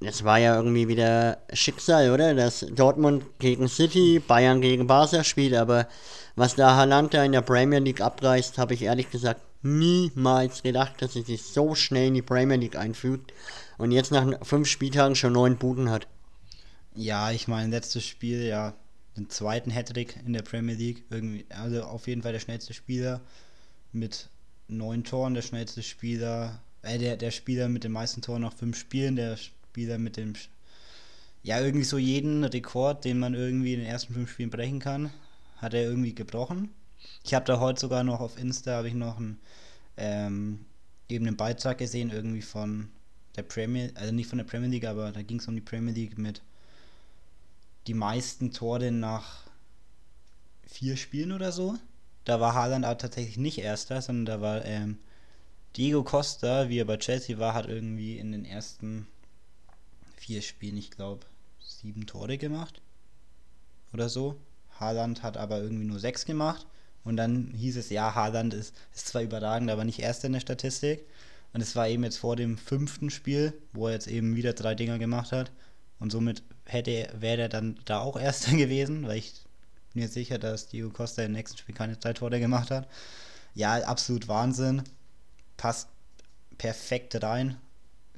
das 0.00 0.24
war 0.24 0.38
ja 0.38 0.56
irgendwie 0.56 0.88
wieder 0.88 1.38
Schicksal, 1.52 2.10
oder? 2.10 2.34
Dass 2.34 2.66
Dortmund 2.70 3.24
gegen 3.38 3.68
City, 3.68 4.20
Bayern 4.20 4.60
gegen 4.60 4.86
Barca 4.86 5.24
spielt, 5.24 5.54
aber 5.54 5.88
was 6.34 6.54
da 6.54 6.76
Haaland 6.76 7.14
in 7.14 7.32
der 7.32 7.40
Premier 7.40 7.78
League 7.78 8.00
abreißt, 8.00 8.58
habe 8.58 8.74
ich 8.74 8.82
ehrlich 8.82 9.10
gesagt 9.10 9.40
niemals 9.62 10.62
gedacht, 10.62 11.00
dass 11.00 11.16
er 11.16 11.22
sich 11.22 11.42
so 11.42 11.74
schnell 11.74 12.08
in 12.08 12.14
die 12.14 12.22
Premier 12.22 12.56
League 12.56 12.76
einfügt 12.76 13.32
und 13.78 13.90
jetzt 13.90 14.12
nach 14.12 14.44
fünf 14.44 14.68
Spieltagen 14.68 15.16
schon 15.16 15.32
neun 15.32 15.56
Buden 15.56 15.90
hat. 15.90 16.06
Ja, 16.94 17.30
ich 17.30 17.48
meine, 17.48 17.70
letztes 17.70 18.04
Spiel, 18.04 18.42
ja, 18.42 18.74
den 19.16 19.30
zweiten 19.30 19.70
Hattrick 19.70 20.16
in 20.26 20.34
der 20.34 20.42
Premier 20.42 20.74
League, 20.74 21.04
irgendwie, 21.10 21.46
also 21.48 21.82
auf 21.82 22.06
jeden 22.06 22.22
Fall 22.22 22.32
der 22.32 22.40
schnellste 22.40 22.74
Spieler 22.74 23.22
mit 23.92 24.28
neun 24.68 25.04
Toren, 25.04 25.34
der 25.34 25.42
schnellste 25.42 25.82
Spieler, 25.82 26.60
äh, 26.82 26.98
der, 26.98 27.16
der 27.16 27.30
Spieler 27.30 27.68
mit 27.68 27.84
den 27.84 27.92
meisten 27.92 28.20
Toren 28.20 28.42
nach 28.42 28.54
fünf 28.54 28.78
Spielen, 28.78 29.16
der 29.16 29.36
Spieler 29.76 29.98
mit 29.98 30.16
dem, 30.16 30.32
ja, 31.42 31.60
irgendwie 31.60 31.84
so 31.84 31.98
jeden 31.98 32.44
Rekord, 32.44 33.04
den 33.04 33.18
man 33.18 33.34
irgendwie 33.34 33.74
in 33.74 33.80
den 33.80 33.88
ersten 33.88 34.14
fünf 34.14 34.30
Spielen 34.30 34.48
brechen 34.48 34.78
kann, 34.78 35.10
hat 35.58 35.74
er 35.74 35.82
irgendwie 35.82 36.14
gebrochen. 36.14 36.70
Ich 37.22 37.34
habe 37.34 37.44
da 37.44 37.60
heute 37.60 37.78
sogar 37.78 38.02
noch 38.02 38.20
auf 38.20 38.38
Insta, 38.38 38.70
habe 38.70 38.88
ich 38.88 38.94
noch 38.94 39.18
einen, 39.18 39.38
ähm, 39.98 40.64
eben 41.10 41.26
einen 41.26 41.36
Beitrag 41.36 41.76
gesehen, 41.76 42.08
irgendwie 42.10 42.40
von 42.40 42.88
der 43.36 43.42
Premier, 43.42 43.90
also 43.96 44.14
nicht 44.14 44.30
von 44.30 44.38
der 44.38 44.46
Premier 44.46 44.70
League, 44.70 44.86
aber 44.86 45.12
da 45.12 45.20
ging 45.20 45.40
es 45.40 45.46
um 45.46 45.54
die 45.54 45.60
Premier 45.60 45.92
League 45.92 46.16
mit 46.16 46.40
die 47.86 47.92
meisten 47.92 48.52
Tore 48.52 48.90
nach 48.90 49.42
vier 50.66 50.96
Spielen 50.96 51.32
oder 51.32 51.52
so. 51.52 51.76
Da 52.24 52.40
war 52.40 52.54
Haaland 52.54 52.86
aber 52.86 52.96
tatsächlich 52.96 53.36
nicht 53.36 53.58
Erster, 53.58 54.00
sondern 54.00 54.24
da 54.24 54.40
war 54.40 54.64
ähm, 54.64 54.96
Diego 55.76 56.02
Costa, 56.02 56.70
wie 56.70 56.78
er 56.78 56.86
bei 56.86 56.96
Chelsea 56.96 57.38
war, 57.38 57.52
hat 57.52 57.68
irgendwie 57.68 58.16
in 58.16 58.32
den 58.32 58.46
ersten 58.46 59.06
vier 60.26 60.42
Spielen, 60.42 60.76
ich 60.76 60.90
glaube, 60.90 61.24
sieben 61.60 62.04
Tore 62.04 62.36
gemacht. 62.36 62.82
Oder 63.92 64.08
so. 64.08 64.40
Haaland 64.80 65.22
hat 65.22 65.36
aber 65.36 65.62
irgendwie 65.62 65.84
nur 65.84 66.00
sechs 66.00 66.24
gemacht. 66.24 66.66
Und 67.04 67.16
dann 67.16 67.52
hieß 67.54 67.76
es, 67.76 67.90
ja, 67.90 68.16
Haaland 68.16 68.52
ist, 68.52 68.74
ist 68.92 69.06
zwar 69.06 69.22
überragend, 69.22 69.70
aber 69.70 69.84
nicht 69.84 70.00
erster 70.00 70.26
in 70.26 70.32
der 70.32 70.40
Statistik. 70.40 71.06
Und 71.52 71.60
es 71.60 71.76
war 71.76 71.88
eben 71.88 72.02
jetzt 72.02 72.18
vor 72.18 72.34
dem 72.34 72.58
fünften 72.58 73.10
Spiel, 73.10 73.54
wo 73.72 73.86
er 73.86 73.94
jetzt 73.94 74.08
eben 74.08 74.34
wieder 74.34 74.52
drei 74.52 74.74
Dinger 74.74 74.98
gemacht 74.98 75.30
hat. 75.30 75.52
Und 76.00 76.10
somit 76.10 76.42
hätte 76.64 77.08
wäre 77.16 77.42
er 77.42 77.48
dann 77.48 77.78
da 77.84 78.00
auch 78.00 78.18
erster 78.18 78.50
gewesen, 78.56 79.06
weil 79.06 79.18
ich 79.18 79.32
mir 79.94 80.08
sicher, 80.08 80.38
dass 80.38 80.66
Diego 80.66 80.90
Costa 80.90 81.22
im 81.22 81.32
nächsten 81.32 81.56
Spiel 81.56 81.74
keine 81.74 81.96
drei 81.96 82.12
Tore 82.14 82.40
gemacht 82.40 82.72
hat. 82.72 82.88
Ja, 83.54 83.76
absolut 83.84 84.26
Wahnsinn. 84.26 84.82
Passt 85.56 85.88
perfekt 86.58 87.22
rein. 87.22 87.58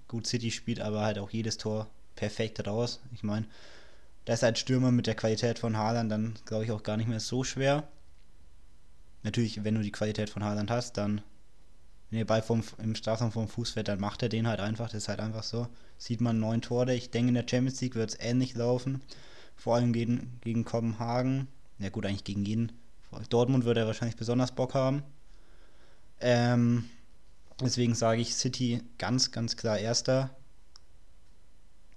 Gut, 0.09 0.27
City 0.27 0.51
spielt 0.51 0.81
aber 0.81 1.03
halt 1.03 1.18
auch 1.18 1.29
jedes 1.29 1.59
Tor 1.59 1.88
perfekt 2.18 2.66
raus. 2.66 3.00
Ich 3.12 3.22
meine, 3.22 3.46
da 4.24 4.35
ist 4.35 4.42
als 4.42 4.59
Stürmer 4.59 4.90
mit 4.90 5.07
der 5.07 5.14
Qualität 5.14 5.61
von 5.61 5.76
Haaland 5.76 6.11
dann, 6.11 6.35
glaube 6.46 6.64
ich, 6.64 6.72
auch 6.72 6.83
gar 6.83 6.96
nicht 6.96 7.09
mehr 7.09 7.20
so 7.20 7.44
schwer. 7.44 7.87
Natürlich, 9.22 9.62
wenn 9.62 9.76
du 9.76 9.83
die 9.83 9.92
Qualität 9.92 10.28
von 10.28 10.42
Haaland 10.42 10.68
hast, 10.68 10.96
dann, 10.96 11.22
wenn 12.11 12.18
der 12.18 12.24
Ball 12.24 12.42
vom, 12.42 12.64
im 12.78 12.96
Strafraum 12.96 13.31
vom 13.31 13.48
Fuß 13.48 13.70
fährt, 13.70 13.87
dann 13.87 14.00
macht 14.00 14.22
er 14.24 14.28
den 14.28 14.48
halt 14.48 14.59
einfach. 14.59 14.87
Das 14.87 15.04
ist 15.04 15.09
halt 15.09 15.20
einfach 15.20 15.44
so. 15.44 15.68
Sieht 15.96 16.20
man 16.20 16.40
neun 16.40 16.61
Tore. 16.61 16.92
Ich 16.92 17.11
denke, 17.11 17.28
in 17.28 17.35
der 17.35 17.46
Champions 17.48 17.81
League 17.81 17.94
wird 17.94 18.11
es 18.11 18.20
ähnlich 18.20 18.54
laufen. 18.54 19.00
Vor 19.54 19.76
allem 19.76 19.92
gegen, 19.92 20.38
gegen 20.40 20.64
Kopenhagen. 20.64 21.46
Ja, 21.78 21.88
gut, 21.88 22.04
eigentlich 22.04 22.24
gegen 22.24 22.44
jeden. 22.44 22.72
Dortmund 23.31 23.64
würde 23.64 23.81
er 23.81 23.87
wahrscheinlich 23.87 24.16
besonders 24.16 24.52
Bock 24.52 24.74
haben. 24.74 25.04
Ähm, 26.20 26.85
deswegen 27.61 27.94
sage 27.94 28.20
ich 28.20 28.35
City 28.35 28.83
ganz, 28.98 29.31
ganz 29.31 29.57
klar 29.57 29.78
Erster. 29.78 30.31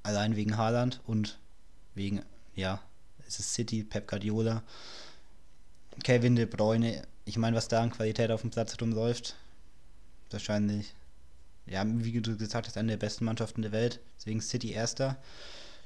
Allein 0.03 0.35
wegen 0.35 0.57
Haaland 0.57 1.01
und 1.05 1.37
wegen, 1.93 2.23
ja, 2.55 2.81
es 3.27 3.39
ist 3.39 3.53
City, 3.53 3.83
Pep 3.83 4.07
Guardiola, 4.07 4.63
Kevin 6.03 6.35
De 6.35 6.45
Bruyne. 6.45 7.03
Ich 7.25 7.37
meine, 7.37 7.55
was 7.55 7.67
da 7.67 7.81
an 7.81 7.91
Qualität 7.91 8.31
auf 8.31 8.41
dem 8.41 8.49
Platz 8.49 8.75
rumläuft, 8.81 9.35
wahrscheinlich, 10.31 10.93
ja, 11.65 11.83
wie 11.85 12.19
du 12.19 12.35
gesagt 12.35 12.67
hast, 12.67 12.77
eine 12.77 12.89
der 12.89 12.97
besten 12.97 13.25
Mannschaften 13.25 13.61
der 13.61 13.71
Welt. 13.71 13.99
Deswegen 14.17 14.41
City 14.41 14.71
erster. 14.71 15.17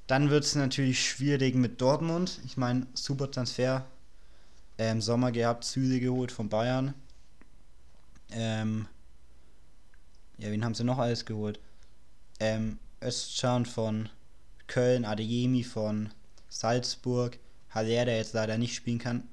Dann 0.07 0.29
wird 0.29 0.43
es 0.45 0.55
natürlich 0.55 1.09
schwierig 1.09 1.55
mit 1.55 1.81
Dortmund. 1.81 2.39
Ich 2.45 2.57
meine, 2.57 2.87
super 2.93 3.29
Transfer. 3.29 3.85
Ähm, 4.77 5.01
Sommer 5.01 5.31
gehabt, 5.31 5.63
Süle 5.63 5.99
geholt 5.99 6.31
von 6.31 6.49
Bayern. 6.49 6.93
Ähm, 8.31 8.87
ja, 10.37 10.51
wen 10.51 10.65
haben 10.65 10.75
sie 10.75 10.83
noch 10.83 10.99
alles 10.99 11.25
geholt? 11.25 11.59
Ähm, 12.39 12.77
Özcan 13.05 13.65
von 13.65 14.09
Köln, 14.67 15.05
Adeyemi 15.05 15.63
von 15.63 16.09
Salzburg, 16.49 17.37
Haller, 17.69 18.05
der 18.05 18.17
jetzt 18.17 18.33
leider 18.33 18.57
nicht 18.57 18.75
spielen 18.75 18.99
kann, 18.99 19.23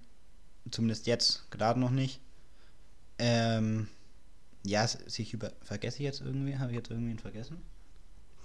zumindest 0.71 1.07
jetzt 1.07 1.51
gerade 1.51 1.81
noch 1.81 1.91
nicht. 1.91 2.21
Ähm, 3.19 3.89
ja, 4.65 4.87
sich 4.87 5.33
über, 5.33 5.53
vergesse 5.63 5.99
ich 5.99 6.05
jetzt 6.05 6.21
irgendwie, 6.21 6.59
habe 6.59 6.71
ich 6.71 6.77
jetzt 6.77 6.91
irgendwen 6.91 7.19
vergessen? 7.19 7.59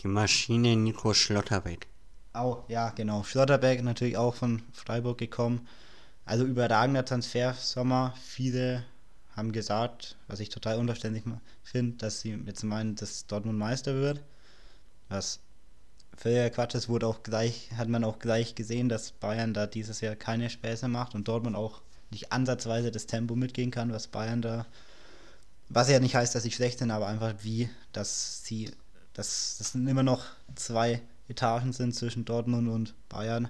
Die 0.02 0.08
Maschine 0.08 0.76
Nico 0.76 1.14
Schlotterbeck. 1.14 1.88
Auch, 2.34 2.70
ja, 2.70 2.92
genau. 2.92 3.24
Schlotterbeck 3.24 3.84
natürlich 3.84 4.18
auch 4.18 4.36
von 4.36 4.62
Freiburg 4.72 5.18
gekommen. 5.18 5.68
Also 6.26 6.46
überragender 6.46 7.04
Transfer 7.04 7.54
Sommer. 7.54 8.14
Viele 8.22 8.86
haben 9.36 9.52
gesagt, 9.52 10.18
was 10.28 10.40
ich 10.40 10.50
total 10.50 10.78
unterständig 10.78 11.24
finde, 11.64 11.98
dass 11.98 12.22
sie 12.22 12.38
jetzt 12.46 12.64
meinen, 12.64 12.96
dass 12.96 13.26
Dortmund 13.26 13.58
Meister 13.58 13.96
wird 13.96 14.22
was 15.10 15.40
völliger 16.16 16.50
Quatsch 16.50 16.76
ist, 16.76 16.90
wurde 16.90 17.08
auch 17.08 17.24
gleich, 17.24 17.70
hat 17.78 17.88
man 17.90 18.04
auch 18.04 18.20
gleich 18.20 18.56
gesehen, 18.56 18.90
dass 18.90 19.12
Bayern 19.12 19.54
da 19.54 19.68
dieses 19.68 20.02
Jahr 20.02 20.16
keine 20.16 20.50
Späße 20.50 20.88
macht 20.88 21.16
und 21.16 21.28
Dortmund 21.28 21.56
auch 21.56 21.82
nicht 22.10 22.32
ansatzweise 22.32 22.92
das 22.92 23.06
Tempo 23.06 23.36
mitgehen 23.36 23.72
kann, 23.72 23.92
was 23.92 24.08
Bayern 24.08 24.42
da, 24.42 24.66
was 25.70 25.90
ja 25.90 26.00
nicht 26.00 26.16
heißt, 26.16 26.34
dass 26.34 26.44
sie 26.44 26.52
schlecht 26.52 26.80
sind, 26.80 26.92
aber 26.92 27.08
einfach 27.08 27.34
wie, 27.42 27.70
dass 27.94 28.44
sie, 28.44 28.72
dass 29.14 29.58
das 29.58 29.74
sind 29.74 29.88
immer 29.88 30.04
noch 30.04 30.26
zwei 30.56 31.02
Etagen 31.28 31.74
sind 31.74 31.94
zwischen 31.94 32.26
Dortmund 32.26 32.70
und 32.70 32.96
Bayern. 33.10 33.50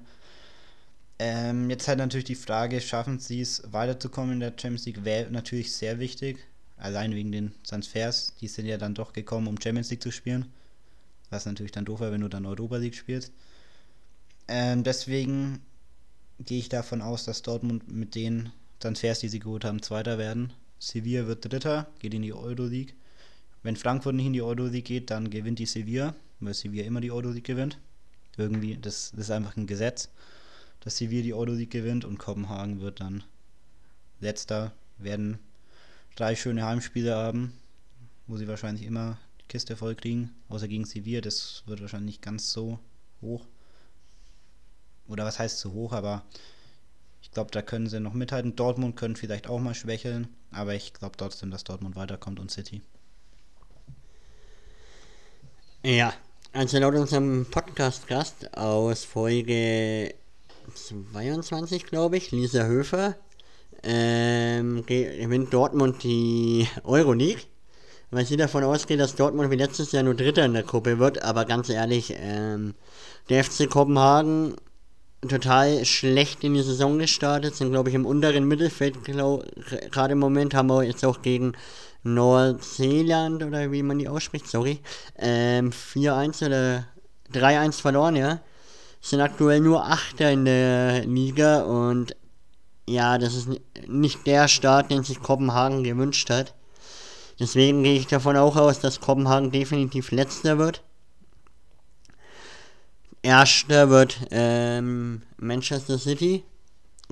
Ähm, 1.20 1.70
jetzt 1.70 1.88
halt 1.88 2.00
natürlich 2.00 2.26
die 2.26 2.36
Frage, 2.36 2.82
schaffen 2.82 3.20
sie 3.20 3.42
es 3.42 3.64
weiterzukommen 3.72 4.34
in 4.34 4.40
der 4.40 4.54
Champions 4.56 4.86
League, 4.86 5.04
wäre 5.04 5.32
natürlich 5.32 5.74
sehr 5.74 6.00
wichtig. 6.00 6.40
Allein 6.78 7.16
wegen 7.16 7.32
den 7.32 7.54
Transfers, 7.64 8.34
die 8.40 8.48
sind 8.48 8.68
ja 8.68 8.78
dann 8.78 8.94
doch 8.94 9.14
gekommen, 9.14 9.48
um 9.48 9.60
Champions 9.60 9.90
League 9.90 10.04
zu 10.04 10.12
spielen. 10.12 10.52
Was 11.30 11.46
natürlich 11.46 11.72
dann 11.72 11.86
doof 11.86 12.00
wäre, 12.00 12.12
wenn 12.12 12.22
du 12.22 12.30
dann 12.30 12.46
Europa 12.46 12.78
League 12.78 12.96
spielst. 12.96 13.32
Ähm, 14.48 14.84
deswegen 14.84 15.62
gehe 16.40 16.60
ich 16.60 16.70
davon 16.70 17.02
aus, 17.02 17.26
dass 17.26 17.42
Dortmund 17.42 17.92
mit 17.92 18.16
den 18.16 18.52
Transfers, 18.80 19.20
die 19.20 19.30
sie 19.30 19.40
geholt 19.40 19.66
haben, 19.66 19.82
Zweiter 19.82 20.18
werden. 20.18 20.54
Sevilla 20.80 21.28
wird 21.28 21.52
Dritter, 21.52 21.88
geht 22.00 22.14
in 22.14 22.22
die 22.22 22.34
Euroleague. 22.34 22.94
Wenn 23.64 23.76
Frankfurt 23.76 24.16
nicht 24.16 24.28
in 24.28 24.34
die 24.34 24.42
Euroleague 24.42 24.82
geht, 24.84 25.10
dann 25.10 25.30
gewinnt 25.30 25.60
die 25.60 25.66
Sevilla, 25.66 26.16
weil 26.40 26.54
Sevilla 26.54 26.86
immer 26.86 27.02
die 27.02 27.12
Euroleague 27.12 27.42
gewinnt. 27.42 27.80
Irgendwie, 28.38 28.78
das, 28.78 29.12
das 29.12 29.26
ist 29.26 29.32
einfach 29.32 29.58
ein 29.58 29.68
Gesetz, 29.68 30.10
dass 30.82 30.98
Sevilla 30.98 31.24
die 31.24 31.34
Euroleague 31.34 31.82
gewinnt 31.82 32.06
und 32.06 32.20
Kopenhagen 32.20 32.80
wird 32.80 33.00
dann 33.00 33.24
letzter, 34.20 34.74
werden 35.00 35.40
drei 36.16 36.36
schöne 36.36 36.66
Heimspiele 36.66 37.16
haben, 37.16 37.54
wo 38.28 38.38
sie 38.38 38.48
wahrscheinlich 38.48 38.86
immer 38.86 39.18
Kiste 39.48 39.76
voll 39.76 39.96
kriegen, 39.96 40.36
außer 40.50 40.68
gegen 40.68 40.86
Sevilla, 40.86 41.22
das 41.22 41.64
wird 41.66 41.82
wahrscheinlich 41.82 42.16
nicht 42.16 42.22
ganz 42.22 42.52
so 42.52 42.80
hoch. 43.22 43.46
Oder 45.08 45.26
was 45.26 45.40
heißt 45.40 45.60
zu 45.60 45.74
hoch, 45.74 45.94
aber 45.94 46.24
ich 47.22 47.32
glaube, 47.32 47.52
da 47.52 47.62
können 47.62 47.88
sie 47.88 48.00
noch 48.00 48.14
mithalten. 48.14 48.56
Dortmund 48.56 48.96
können 48.96 49.16
vielleicht 49.16 49.48
auch 49.48 49.60
mal 49.60 49.74
schwächeln, 49.74 50.28
aber 50.52 50.76
ich 50.76 50.94
glaube 50.94 51.18
trotzdem, 51.18 51.52
dass 51.52 51.64
Dortmund 51.64 51.96
weiterkommt 51.96 52.40
und 52.40 52.52
City. 52.52 52.82
Ja, 55.84 56.14
also 56.54 56.80
laut 56.80 56.96
unserem 56.96 57.46
Podcast-Gast 57.50 58.58
aus 58.58 59.04
Folge 59.04 60.14
22, 60.74 61.86
glaube 61.86 62.18
ich, 62.18 62.32
Lisa 62.32 62.66
Höfer, 62.66 63.16
ähm, 63.84 64.86
gewinnt 64.86 65.54
Dortmund 65.54 66.04
die 66.04 66.68
Euroleague, 66.84 67.44
weil 68.12 68.26
sie 68.26 68.38
davon 68.38 68.64
ausgeht, 68.64 69.00
dass 69.00 69.16
Dortmund 69.16 69.52
wie 69.52 69.56
letztes 69.56 69.92
Jahr 69.92 70.04
nur 70.04 70.16
Dritter 70.16 70.46
in 70.46 70.54
der 70.54 70.64
Gruppe 70.64 71.00
wird, 71.00 71.22
aber 71.24 71.46
ganz 71.46 71.70
ehrlich, 71.70 72.14
ähm, 72.18 72.74
der 73.30 73.44
FC 73.44 73.70
Kopenhagen 73.70 74.56
total 75.28 75.84
schlecht 75.84 76.44
in 76.44 76.54
die 76.54 76.62
Saison 76.62 77.00
gestartet, 77.00 77.56
sind 77.56 77.72
glaube 77.72 77.90
ich 77.90 77.96
im 77.96 78.06
unteren 78.06 78.48
Mittelfeld, 78.48 79.04
gerade 79.04 80.12
im 80.12 80.20
Moment 80.20 80.54
haben 80.54 80.70
wir 80.70 80.84
jetzt 80.84 81.04
auch 81.04 81.22
gegen 81.22 81.54
Neuseeland 82.04 83.44
oder 83.44 83.72
wie 83.72 83.84
man 83.84 84.00
die 84.00 84.08
ausspricht, 84.08 84.48
sorry, 84.48 84.80
ähm, 85.18 85.72
4-1 85.72 86.46
oder 86.46 86.86
3-1 87.34 87.82
verloren, 87.82 88.16
ja. 88.16 88.40
Sind 89.02 89.22
aktuell 89.22 89.60
nur 89.60 89.86
Achter 89.86 90.32
in 90.32 90.46
der 90.46 91.06
Liga 91.06 91.62
und 91.62 92.16
ja, 92.88 93.18
das 93.18 93.36
ist 93.36 93.50
nicht 93.88 94.26
der 94.26 94.48
Start, 94.48 94.92
den 94.92 95.04
sich 95.04 95.22
Kopenhagen 95.22 95.84
gewünscht 95.84 96.30
hat. 96.30 96.54
Deswegen 97.40 97.84
gehe 97.84 97.98
ich 97.98 98.08
davon 98.08 98.36
auch 98.36 98.56
aus, 98.56 98.80
dass 98.80 99.00
Kopenhagen 99.00 99.52
definitiv 99.52 100.12
letzter 100.12 100.58
wird. 100.58 100.82
Erster 103.22 103.90
wird 103.90 104.20
ähm, 104.32 105.22
Manchester 105.38 105.98
City, 105.98 106.44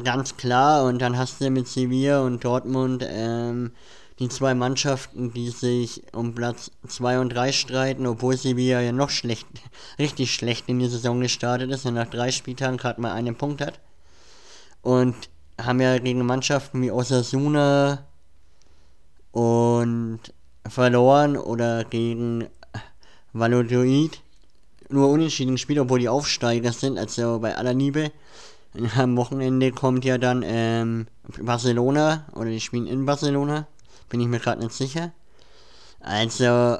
ganz 0.03 0.37
klar. 0.37 0.85
Und 0.85 0.99
dann 0.99 1.17
hast 1.17 1.41
du 1.41 1.49
mit 1.49 1.67
Sevilla 1.67 2.21
und 2.21 2.43
Dortmund 2.43 3.05
ähm, 3.07 3.71
die 4.19 4.29
zwei 4.29 4.53
Mannschaften, 4.55 5.33
die 5.33 5.49
sich 5.49 6.03
um 6.13 6.33
Platz 6.33 6.71
2 6.87 7.19
und 7.19 7.29
3 7.29 7.51
streiten, 7.51 8.07
obwohl 8.07 8.37
Sevilla 8.37 8.79
ja 8.81 8.93
noch 8.93 9.09
schlecht, 9.09 9.47
richtig 9.99 10.33
schlecht 10.33 10.69
in 10.69 10.79
die 10.79 10.87
Saison 10.87 11.19
gestartet 11.19 11.69
ist 11.71 11.85
und 11.85 11.95
nach 11.95 12.09
drei 12.09 12.31
Spieltagen 12.31 12.77
gerade 12.77 13.01
mal 13.01 13.11
einen 13.11 13.35
Punkt 13.35 13.61
hat. 13.61 13.79
Und 14.81 15.15
haben 15.61 15.81
ja 15.81 15.97
gegen 15.97 16.25
Mannschaften 16.25 16.81
wie 16.81 16.91
Osasuna 16.91 18.05
und 19.35 20.21
verloren 20.65 21.35
oder 21.35 21.83
gegen 21.83 22.47
Valladolid 23.33 24.21
nur 24.87 25.09
unentschieden 25.09 25.55
gespielt, 25.55 25.79
obwohl 25.79 25.99
die 25.99 26.07
Aufsteiger 26.07 26.71
sind, 26.71 26.97
also 26.97 27.39
bei 27.39 27.57
aller 27.57 27.73
Liebe. 27.73 28.13
Am 28.95 29.17
Wochenende 29.17 29.73
kommt 29.73 30.05
ja 30.05 30.17
dann 30.17 30.41
ähm, 30.45 31.07
Barcelona 31.41 32.25
oder 32.33 32.49
die 32.49 32.61
spielen 32.61 32.87
in 32.87 33.05
Barcelona. 33.05 33.67
Bin 34.07 34.21
ich 34.21 34.27
mir 34.27 34.39
gerade 34.39 34.61
nicht 34.61 34.73
sicher. 34.73 35.11
Also, 35.99 36.77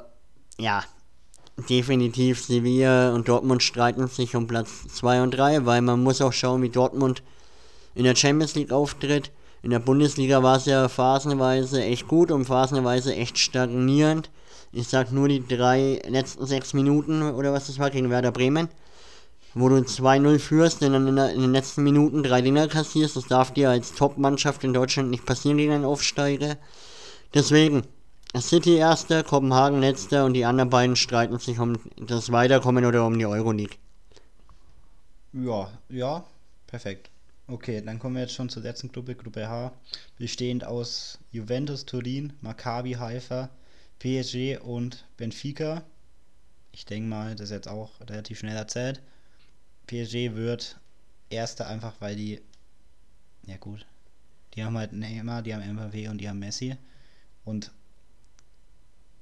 ja, 0.58 0.82
definitiv 1.68 2.42
Sevilla 2.42 3.14
und 3.14 3.28
Dortmund 3.28 3.62
streiten 3.62 4.08
sich 4.08 4.34
um 4.34 4.46
Platz 4.46 4.88
2 4.94 5.22
und 5.22 5.32
3, 5.32 5.66
weil 5.66 5.82
man 5.82 6.02
muss 6.02 6.22
auch 6.22 6.32
schauen, 6.32 6.62
wie 6.62 6.70
Dortmund 6.70 7.22
in 7.94 8.04
der 8.04 8.16
Champions 8.16 8.54
League 8.54 8.72
auftritt. 8.72 9.30
In 9.66 9.70
der 9.70 9.80
Bundesliga 9.80 10.44
war 10.44 10.58
es 10.58 10.66
ja 10.66 10.88
phasenweise 10.88 11.82
echt 11.82 12.06
gut 12.06 12.30
und 12.30 12.44
phasenweise 12.44 13.16
echt 13.16 13.36
stagnierend. 13.36 14.30
Ich 14.70 14.86
sag 14.86 15.10
nur 15.10 15.26
die 15.26 15.44
drei 15.44 16.00
letzten 16.06 16.46
sechs 16.46 16.72
Minuten 16.72 17.20
oder 17.20 17.52
was 17.52 17.66
das 17.66 17.80
war 17.80 17.90
gegen 17.90 18.08
Werder 18.08 18.30
Bremen, 18.30 18.68
wo 19.54 19.68
du 19.68 19.74
2-0 19.78 20.38
führst 20.38 20.84
und 20.84 20.92
dann 20.92 21.08
in, 21.08 21.16
der, 21.16 21.32
in, 21.32 21.40
den 21.40 21.50
letzten 21.50 21.82
Minuten 21.82 22.22
drei 22.22 22.42
Dinger 22.42 22.68
kassierst. 22.68 23.16
Das 23.16 23.26
darf 23.26 23.52
dir 23.54 23.68
als 23.68 23.92
Top-Mannschaft 23.92 24.62
in 24.62 24.72
Deutschland 24.72 25.10
nicht 25.10 25.26
passieren 25.26 25.58
gegen 25.58 25.72
einen 25.72 25.84
Aufsteiger. 25.84 26.58
Deswegen, 27.34 27.82
City 28.38 28.76
erster, 28.76 29.24
Kopenhagen 29.24 29.80
letzter 29.80 30.26
und 30.26 30.34
die 30.34 30.44
anderen 30.44 30.70
beiden 30.70 30.94
streiten 30.94 31.40
sich 31.40 31.58
um 31.58 31.76
das 31.96 32.30
Weiterkommen 32.30 32.84
oder 32.84 33.04
um 33.04 33.18
die 33.18 33.26
Euroleague. 33.26 33.78
Ja, 35.32 35.72
ja, 35.88 36.22
perfekt. 36.68 37.10
Okay, 37.48 37.80
dann 37.80 38.00
kommen 38.00 38.16
wir 38.16 38.22
jetzt 38.22 38.34
schon 38.34 38.48
zur 38.48 38.62
letzten 38.64 38.90
Gruppe, 38.90 39.14
Gruppe 39.14 39.48
H, 39.48 39.72
bestehend 40.18 40.64
aus 40.64 41.20
Juventus 41.30 41.86
Turin, 41.86 42.32
Maccabi 42.40 42.94
Haifa, 42.94 43.50
PSG 44.00 44.58
und 44.60 45.06
Benfica. 45.16 45.84
Ich 46.72 46.86
denke 46.86 47.08
mal, 47.08 47.36
das 47.36 47.50
ist 47.50 47.52
jetzt 47.52 47.68
auch 47.68 48.00
relativ 48.00 48.40
schnell 48.40 48.56
erzählt. 48.56 49.00
PSG 49.86 50.34
wird 50.34 50.80
Erster 51.30 51.68
einfach, 51.68 52.00
weil 52.00 52.16
die, 52.16 52.40
ja 53.46 53.56
gut, 53.58 53.86
die 54.54 54.64
haben 54.64 54.76
halt 54.76 54.92
Neymar, 54.92 55.42
die 55.42 55.54
haben 55.54 55.62
Mbappé 55.62 56.10
und 56.10 56.18
die 56.18 56.28
haben 56.28 56.40
Messi. 56.40 56.76
Und 57.44 57.70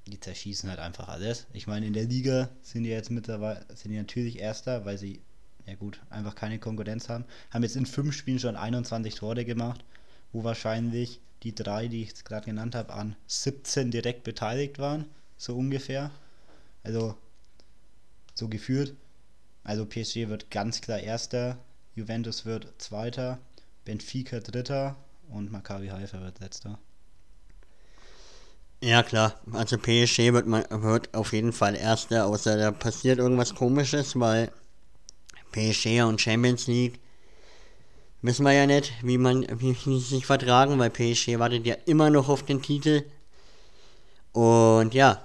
die 0.06 0.18
zerschießen 0.18 0.70
halt 0.70 0.80
einfach 0.80 1.08
alles. 1.08 1.46
Ich 1.52 1.66
meine, 1.66 1.86
in 1.86 1.92
der 1.92 2.04
Liga 2.04 2.48
sind 2.62 2.84
die 2.84 2.90
jetzt 2.90 3.10
mittlerweile, 3.10 3.66
sind 3.74 3.90
die 3.90 3.98
natürlich 3.98 4.38
Erster, 4.38 4.84
weil 4.86 4.96
sie, 4.96 5.20
ja 5.66 5.74
gut, 5.74 6.00
einfach 6.10 6.34
keine 6.34 6.58
Konkurrenz 6.58 7.08
haben. 7.08 7.24
Haben 7.50 7.62
jetzt 7.62 7.76
in 7.76 7.86
fünf 7.86 8.14
Spielen 8.14 8.38
schon 8.38 8.56
21 8.56 9.14
Tore 9.14 9.44
gemacht, 9.44 9.84
wo 10.32 10.44
wahrscheinlich 10.44 11.20
die 11.42 11.54
drei, 11.54 11.88
die 11.88 12.02
ich 12.02 12.08
jetzt 12.08 12.24
gerade 12.24 12.46
genannt 12.46 12.74
habe, 12.74 12.92
an 12.92 13.16
17 13.26 13.90
direkt 13.90 14.24
beteiligt 14.24 14.78
waren, 14.78 15.06
so 15.36 15.56
ungefähr. 15.56 16.10
Also 16.82 17.16
so 18.34 18.48
geführt. 18.48 18.94
Also 19.62 19.86
PSG 19.86 20.28
wird 20.28 20.50
ganz 20.50 20.80
klar 20.80 20.98
Erster, 20.98 21.58
Juventus 21.94 22.44
wird 22.44 22.72
Zweiter, 22.78 23.38
Benfica 23.84 24.40
Dritter 24.40 24.96
und 25.30 25.50
Maccabi 25.50 25.88
Haifa 25.88 26.20
wird 26.20 26.40
Letzter. 26.40 26.78
Ja 28.82 29.02
klar, 29.02 29.40
also 29.52 29.78
PSG 29.78 30.34
wird, 30.34 30.46
wird 30.46 31.14
auf 31.14 31.32
jeden 31.32 31.52
Fall 31.52 31.74
Erster, 31.74 32.26
außer 32.26 32.58
da 32.58 32.70
passiert 32.70 33.18
irgendwas 33.18 33.54
Komisches, 33.54 34.18
weil 34.20 34.52
PSG 35.54 36.02
und 36.02 36.20
Champions 36.20 36.66
League 36.66 36.98
Wissen 38.24 38.46
wir 38.46 38.52
ja 38.52 38.66
nicht, 38.66 38.90
wie 39.02 39.18
man 39.18 39.46
wie 39.60 39.74
sie 39.74 39.98
sich 39.98 40.24
vertragen, 40.24 40.78
weil 40.78 40.88
PSG 40.88 41.38
wartet 41.38 41.66
ja 41.66 41.74
immer 41.84 42.08
noch 42.08 42.30
auf 42.30 42.42
den 42.42 42.62
Titel. 42.62 43.04
Und 44.32 44.94
ja, 44.94 45.22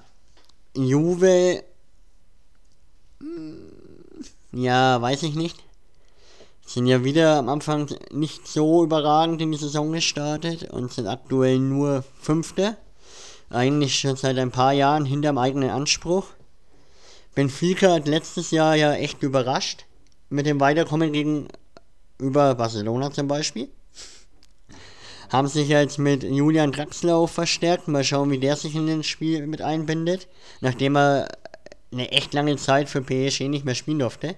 Juve, 0.75 1.63
hm, 3.21 3.71
ja, 4.51 5.01
weiß 5.01 5.23
ich 5.23 5.35
nicht. 5.35 5.63
Sind 6.65 6.87
ja 6.87 7.05
wieder 7.05 7.37
am 7.37 7.47
Anfang 7.47 7.87
nicht 8.11 8.45
so 8.45 8.83
überragend 8.83 9.41
in 9.41 9.53
die 9.53 9.57
Saison 9.57 9.93
gestartet 9.93 10.69
und 10.69 10.91
sind 10.91 11.07
aktuell 11.07 11.57
nur 11.57 12.03
Fünfte. 12.19 12.75
Eigentlich 13.49 13.97
schon 13.97 14.17
seit 14.17 14.37
ein 14.37 14.51
paar 14.51 14.73
Jahren 14.73 15.05
hinterm 15.05 15.37
eigenen 15.37 15.69
Anspruch. 15.69 16.25
Benfica 17.33 17.93
hat 17.93 18.09
letztes 18.09 18.51
Jahr 18.51 18.75
ja 18.75 18.91
echt 18.91 19.23
überrascht 19.23 19.85
mit 20.29 20.45
dem 20.45 20.59
Weiterkommen 20.59 21.11
gegen 21.11 21.47
über 22.17 22.55
Barcelona 22.55 23.11
zum 23.11 23.27
Beispiel. 23.27 23.69
Haben 25.29 25.47
sich 25.47 25.69
jetzt 25.69 25.99
mit 25.99 26.23
Julian 26.23 26.71
Draxler 26.71 27.15
auch 27.15 27.29
verstärkt. 27.29 27.87
Mal 27.87 28.03
schauen, 28.03 28.31
wie 28.31 28.39
der 28.39 28.55
sich 28.55 28.75
in 28.75 28.87
das 28.87 29.05
Spiel 29.05 29.45
mit 29.45 29.61
einbindet. 29.61 30.27
Nachdem 30.59 30.97
er 30.97 31.29
eine 31.91 32.11
echt 32.11 32.33
lange 32.33 32.57
Zeit 32.57 32.89
für 32.89 33.01
PSG 33.01 33.47
nicht 33.47 33.65
mehr 33.65 33.75
spielen 33.75 33.99
durfte. 33.99 34.35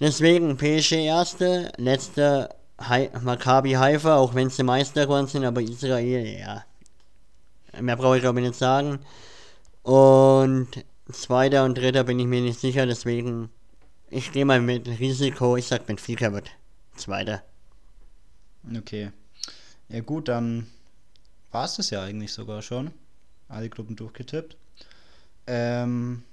Deswegen 0.00 0.56
PSG 0.56 0.92
erste, 1.04 1.72
letzter 1.76 2.54
Hi 2.78 3.10
Maccabi 3.22 3.72
Haifa, 3.72 4.16
auch 4.16 4.34
wenn 4.34 4.48
sie 4.48 4.62
Meister 4.62 5.04
geworden 5.04 5.26
sind, 5.26 5.44
aber 5.44 5.60
Israel, 5.60 6.26
ja. 6.26 6.64
Mehr 7.78 7.96
brauche 7.96 8.16
ich 8.16 8.22
glaube 8.22 8.40
ich 8.40 8.46
nicht 8.46 8.58
sagen. 8.58 9.00
Und 9.82 10.68
zweiter 11.12 11.64
und 11.64 11.76
dritter 11.76 12.04
bin 12.04 12.18
ich 12.18 12.26
mir 12.26 12.40
nicht 12.40 12.58
sicher, 12.58 12.86
deswegen 12.86 13.50
Ich 14.12 14.32
gehe 14.32 14.44
mal 14.44 14.60
mit 14.60 14.88
Risiko, 14.88 15.56
ich 15.56 15.68
sag 15.68 15.86
Benfica 15.86 16.32
wird 16.32 16.50
Zweiter. 16.96 17.44
Okay. 18.76 19.12
Ja 19.88 20.00
gut, 20.00 20.26
dann 20.26 20.66
war 21.52 21.64
es 21.64 21.76
das 21.76 21.90
ja 21.90 22.02
eigentlich 22.02 22.32
sogar 22.32 22.60
schon. 22.60 22.90
Alle 23.48 23.70
Gruppen 23.70 23.94
durchgetippt. 23.94 24.56
Ähm, 25.46 26.24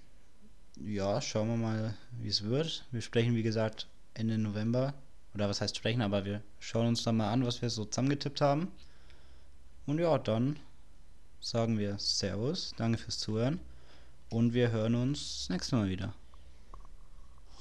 ja, 0.84 1.22
schauen 1.22 1.50
wir 1.50 1.58
mal, 1.58 1.94
wie 2.20 2.30
es 2.30 2.44
wird. 2.44 2.84
Wir 2.92 3.02
sprechen, 3.02 3.36
wie 3.36 3.44
gesagt, 3.44 3.86
Ende 4.16 4.40
November. 4.40 4.96
Oder 5.36 5.48
was 5.48 5.62
heißt 5.62 5.78
sprechen, 5.78 6.02
aber 6.02 6.26
wir 6.26 6.42
schauen 6.60 6.88
uns 6.88 7.04
dann 7.04 7.18
mal 7.18 7.32
an, 7.32 7.46
was 7.46 7.62
wir 7.62 7.70
so 7.70 7.86
zusammengetippt 7.86 8.42
haben. 8.42 8.72
Und 9.86 10.00
ja, 10.00 10.18
dann 10.18 10.58
sagen 11.40 11.78
wir 11.78 12.00
Servus, 12.00 12.74
danke 12.76 12.98
fürs 12.98 13.20
Zuhören. 13.20 13.60
Und 14.32 14.56
wir 14.56 14.72
hören 14.72 14.96
uns 14.96 15.42
das 15.42 15.50
nächste 15.50 15.76
Mal 15.76 15.90
wieder. 15.90 16.16